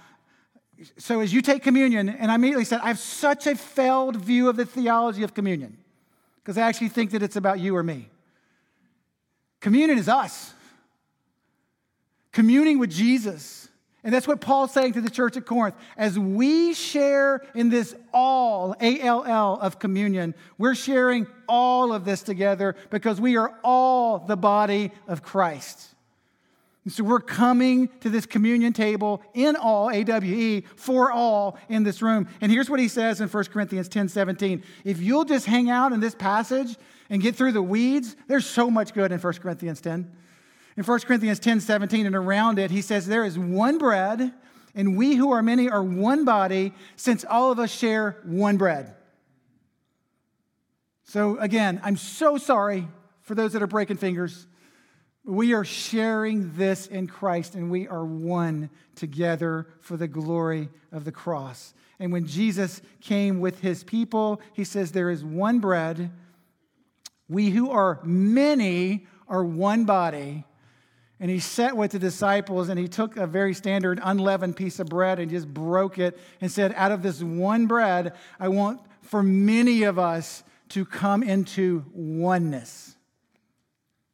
So 0.97 1.21
as 1.21 1.33
you 1.33 1.41
take 1.41 1.63
communion, 1.63 2.07
and 2.07 2.31
I 2.31 2.35
immediately 2.35 2.65
said, 2.65 2.81
I 2.81 2.87
have 2.87 2.99
such 2.99 3.47
a 3.47 3.55
failed 3.55 4.17
view 4.17 4.47
of 4.47 4.57
the 4.57 4.65
theology 4.65 5.23
of 5.23 5.33
communion, 5.33 5.77
because 6.37 6.57
I 6.57 6.61
actually 6.61 6.89
think 6.89 7.11
that 7.11 7.23
it's 7.23 7.35
about 7.35 7.59
you 7.59 7.75
or 7.75 7.83
me. 7.83 8.09
Communion 9.59 9.97
is 9.97 10.07
us, 10.07 10.53
communing 12.31 12.77
with 12.77 12.91
Jesus. 12.91 13.67
And 14.03 14.13
that's 14.13 14.27
what 14.27 14.39
Paul's 14.39 14.71
saying 14.71 14.93
to 14.93 15.01
the 15.01 15.09
church 15.09 15.37
at 15.37 15.45
Corinth. 15.45 15.75
As 15.97 16.17
we 16.17 16.73
share 16.73 17.41
in 17.55 17.69
this 17.69 17.95
all, 18.13 18.75
A 18.79 19.01
L 19.01 19.23
L, 19.25 19.59
of 19.61 19.79
communion, 19.79 20.35
we're 20.57 20.75
sharing 20.75 21.27
all 21.49 21.91
of 21.91 22.05
this 22.05 22.21
together 22.21 22.75
because 22.89 23.19
we 23.19 23.37
are 23.37 23.53
all 23.63 24.19
the 24.19 24.37
body 24.37 24.91
of 25.07 25.23
Christ. 25.23 25.95
And 26.87 26.93
so 26.93 27.03
we're 27.03 27.19
coming 27.19 27.89
to 27.99 28.09
this 28.09 28.25
communion 28.25 28.71
table 28.71 29.21
in 29.33 29.57
all, 29.57 29.89
AWE, 29.89 30.61
for 30.77 31.11
all 31.11 31.57
in 31.67 31.83
this 31.83 32.01
room. 32.01 32.29
And 32.39 32.49
here's 32.49 32.69
what 32.69 32.79
he 32.79 32.87
says 32.87 33.19
in 33.19 33.27
1 33.27 33.43
Corinthians 33.45 33.89
10 33.89 34.07
17. 34.07 34.63
If 34.85 35.01
you'll 35.01 35.25
just 35.25 35.47
hang 35.47 35.69
out 35.69 35.91
in 35.91 35.99
this 35.99 36.15
passage 36.15 36.77
and 37.09 37.21
get 37.21 37.35
through 37.35 37.51
the 37.51 37.61
weeds, 37.61 38.15
there's 38.27 38.45
so 38.45 38.71
much 38.71 38.93
good 38.93 39.11
in 39.11 39.19
1 39.19 39.33
Corinthians 39.33 39.81
10. 39.81 40.09
In 40.77 40.83
1 40.83 40.99
Corinthians 41.01 41.39
10 41.39 41.59
17 41.59 42.05
and 42.05 42.15
around 42.15 42.59
it, 42.59 42.69
he 42.69 42.81
says, 42.81 43.07
There 43.07 43.25
is 43.25 43.37
one 43.37 43.79
bread, 43.79 44.31
and 44.75 44.95
we 44.95 45.15
who 45.15 45.31
are 45.31 45.41
many 45.41 45.69
are 45.69 45.83
one 45.83 46.23
body, 46.23 46.71
since 46.95 47.25
all 47.25 47.51
of 47.51 47.57
us 47.57 47.71
share 47.71 48.21
one 48.23 48.57
bread. 48.57 48.93
So, 51.03 51.39
again, 51.39 51.81
I'm 51.83 51.97
so 51.97 52.37
sorry 52.37 52.87
for 53.21 53.33
those 53.33 53.53
that 53.53 53.63
are 53.63 53.67
breaking 53.67 53.97
fingers. 53.97 54.45
We 55.23 55.53
are 55.53 55.65
sharing 55.65 56.55
this 56.55 56.85
in 56.85 57.07
Christ, 57.07 57.55
and 57.55 57.71
we 57.71 57.87
are 57.87 58.05
one 58.05 58.69
together 58.95 59.67
for 59.81 59.97
the 59.97 60.07
glory 60.07 60.69
of 60.91 61.05
the 61.05 61.11
cross. 61.11 61.73
And 61.99 62.11
when 62.11 62.27
Jesus 62.27 62.81
came 63.01 63.39
with 63.39 63.61
his 63.61 63.83
people, 63.83 64.41
he 64.53 64.63
says, 64.63 64.91
There 64.91 65.09
is 65.09 65.23
one 65.25 65.59
bread. 65.59 66.11
We 67.27 67.49
who 67.49 67.71
are 67.71 67.99
many 68.03 69.07
are 69.27 69.43
one 69.43 69.85
body 69.85 70.45
and 71.19 71.31
he 71.31 71.39
sat 71.39 71.75
with 71.75 71.91
the 71.91 71.99
disciples 71.99 72.69
and 72.69 72.79
he 72.79 72.87
took 72.87 73.17
a 73.17 73.25
very 73.25 73.53
standard 73.53 73.99
unleavened 74.03 74.55
piece 74.55 74.79
of 74.79 74.87
bread 74.87 75.19
and 75.19 75.31
just 75.31 75.51
broke 75.51 75.97
it 75.97 76.19
and 76.41 76.51
said, 76.51 76.73
Out 76.75 76.91
of 76.91 77.01
this 77.01 77.23
one 77.23 77.65
bread, 77.65 78.13
I 78.39 78.49
want 78.49 78.81
for 79.01 79.23
many 79.23 79.83
of 79.83 79.97
us 79.97 80.43
to 80.69 80.85
come 80.85 81.23
into 81.23 81.85
oneness, 81.91 82.95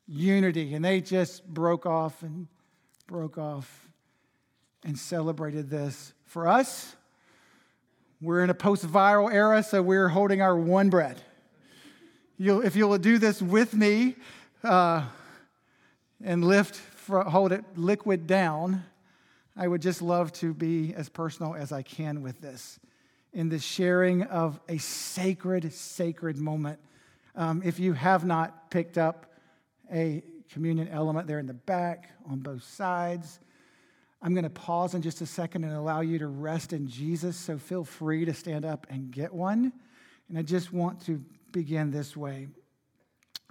unity. 0.07 0.73
And 0.73 0.85
they 0.85 1.01
just 1.01 1.45
broke 1.45 1.85
off 1.85 2.21
and 2.23 2.47
broke 3.07 3.37
off 3.37 3.89
and 4.85 4.97
celebrated 4.97 5.69
this. 5.69 6.13
For 6.25 6.47
us, 6.47 6.95
we're 8.21 8.43
in 8.43 8.49
a 8.49 8.53
post 8.53 8.87
viral 8.87 9.33
era, 9.33 9.61
so 9.61 9.81
we're 9.81 10.07
holding 10.07 10.41
our 10.41 10.55
one 10.55 10.89
bread. 10.89 11.21
You'll, 12.37 12.61
if 12.61 12.75
you'll 12.77 12.97
do 12.97 13.17
this 13.17 13.41
with 13.41 13.73
me 13.73 14.15
uh, 14.63 15.03
and 16.23 16.45
lift 16.45 16.79
hold 17.07 17.51
it 17.51 17.63
liquid 17.75 18.27
down, 18.27 18.83
I 19.55 19.67
would 19.67 19.81
just 19.81 20.01
love 20.01 20.33
to 20.33 20.53
be 20.53 20.93
as 20.95 21.09
personal 21.09 21.55
as 21.55 21.71
I 21.71 21.81
can 21.81 22.21
with 22.21 22.41
this 22.41 22.79
in 23.33 23.49
the 23.49 23.59
sharing 23.59 24.23
of 24.23 24.59
a 24.69 24.77
sacred, 24.77 25.73
sacred 25.73 26.37
moment. 26.37 26.79
Um, 27.35 27.61
if 27.65 27.79
you 27.79 27.93
have 27.93 28.25
not 28.25 28.69
picked 28.69 28.97
up 28.97 29.33
a 29.91 30.23
communion 30.51 30.87
element 30.87 31.27
there 31.27 31.39
in 31.39 31.47
the 31.47 31.53
back 31.53 32.09
on 32.29 32.39
both 32.39 32.63
sides, 32.63 33.39
I'm 34.21 34.33
going 34.33 34.43
to 34.43 34.49
pause 34.49 34.93
in 34.93 35.01
just 35.01 35.21
a 35.21 35.25
second 35.25 35.63
and 35.63 35.73
allow 35.73 36.01
you 36.01 36.19
to 36.19 36.27
rest 36.27 36.73
in 36.73 36.87
Jesus. 36.87 37.35
So 37.35 37.57
feel 37.57 37.83
free 37.83 38.23
to 38.25 38.33
stand 38.33 38.65
up 38.65 38.87
and 38.89 39.11
get 39.11 39.33
one. 39.33 39.73
And 40.29 40.37
I 40.37 40.43
just 40.43 40.71
want 40.71 41.05
to 41.07 41.21
begin 41.51 41.91
this 41.91 42.15
way. 42.15 42.47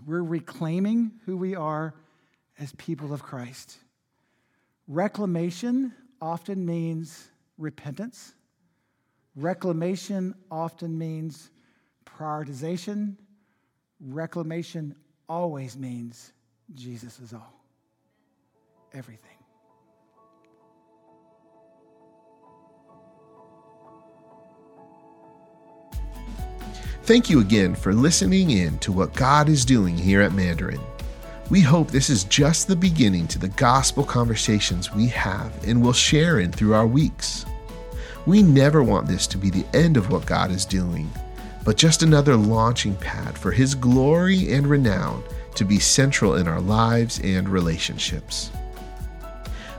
We're 0.07 0.23
reclaiming 0.23 1.13
who 1.27 1.37
we 1.37 1.55
are 1.55 1.95
as 2.59 2.73
people 2.77 3.13
of 3.13 3.23
Christ. 3.23 3.79
Reclamation 4.89 5.93
often 6.21 6.65
means 6.65 7.29
repentance. 7.59 8.35
Reclamation 9.37 10.35
often 10.51 10.97
means 10.99 11.51
prioritization. 12.05 13.17
Reclamation 14.01 14.95
always 15.29 15.77
means 15.77 16.33
Jesus 16.75 17.19
is 17.21 17.33
all. 17.33 17.65
Everything. 18.93 19.31
Thank 27.05 27.29
you 27.29 27.41
again 27.41 27.75
for 27.75 27.93
listening 27.93 28.51
in 28.51 28.79
to 28.79 28.93
what 28.93 29.13
God 29.15 29.49
is 29.49 29.65
doing 29.65 29.97
here 29.97 30.23
at 30.23 30.33
Mandarin. 30.33 30.81
We 31.53 31.61
hope 31.61 31.91
this 31.91 32.09
is 32.09 32.25
just 32.25 32.67
the 32.67 32.75
beginning 32.75 33.27
to 33.27 33.39
the 33.39 33.49
gospel 33.49 34.05
conversations 34.05 34.95
we 34.95 35.09
have 35.09 35.53
and 35.69 35.83
will 35.83 35.93
share 35.93 36.41
in 36.41 36.51
through 36.51 36.73
our 36.73 36.87
weeks. 36.87 37.45
We 38.25 38.43
never 38.43 38.83
want 38.83 39.07
this 39.07 39.27
to 39.27 39.37
be 39.37 39.51
the 39.51 39.67
end 39.77 39.99
of 39.99 40.11
what 40.11 40.25
God 40.25 40.51
is 40.51 40.65
doing, 40.65 41.11
but 41.63 41.77
just 41.77 42.03
another 42.03 42.37
launching 42.37 42.97
pad 42.97 43.37
for 43.37 43.53
His 43.53 43.75
glory 43.75 44.55
and 44.55 44.67
renown 44.67 45.23
to 45.57 45.67
be 45.67 45.79
central 45.79 46.37
in 46.37 46.49
our 46.49 46.63
lives 46.63 47.21
and 47.23 47.47
relationships. 47.47 48.51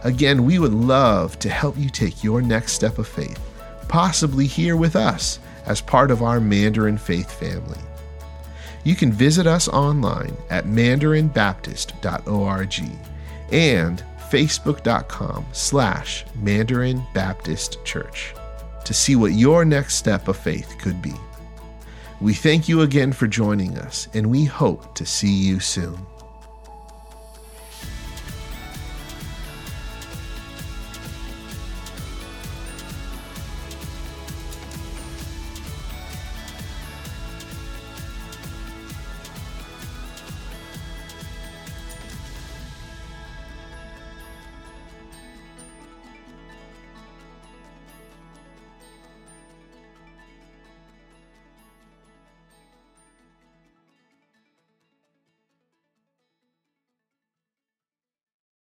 Again, 0.03 0.45
we 0.45 0.59
would 0.59 0.75
love 0.75 1.39
to 1.39 1.49
help 1.49 1.75
you 1.75 1.89
take 1.89 2.23
your 2.23 2.43
next 2.43 2.73
step 2.73 2.99
of 2.99 3.07
faith, 3.07 3.39
possibly 3.87 4.45
here 4.45 4.77
with 4.77 4.95
us 4.95 5.39
as 5.65 5.81
part 5.81 6.11
of 6.11 6.21
our 6.21 6.39
Mandarin 6.39 6.99
Faith 6.99 7.31
family 7.31 7.79
you 8.83 8.95
can 8.95 9.11
visit 9.11 9.47
us 9.47 9.67
online 9.67 10.35
at 10.49 10.65
mandarinbaptist.org 10.65 12.83
and 13.51 14.03
facebook.com 14.29 15.45
slash 15.51 16.25
Mandarin 16.35 17.03
Baptist 17.13 17.83
Church 17.85 18.33
to 18.85 18.93
see 18.93 19.15
what 19.15 19.33
your 19.33 19.63
next 19.63 19.95
step 19.95 20.27
of 20.27 20.37
faith 20.37 20.75
could 20.79 21.01
be. 21.01 21.13
We 22.19 22.33
thank 22.33 22.67
you 22.67 22.81
again 22.81 23.13
for 23.13 23.27
joining 23.27 23.77
us, 23.77 24.07
and 24.13 24.29
we 24.29 24.45
hope 24.45 24.95
to 24.95 25.05
see 25.05 25.31
you 25.31 25.59
soon. 25.59 26.05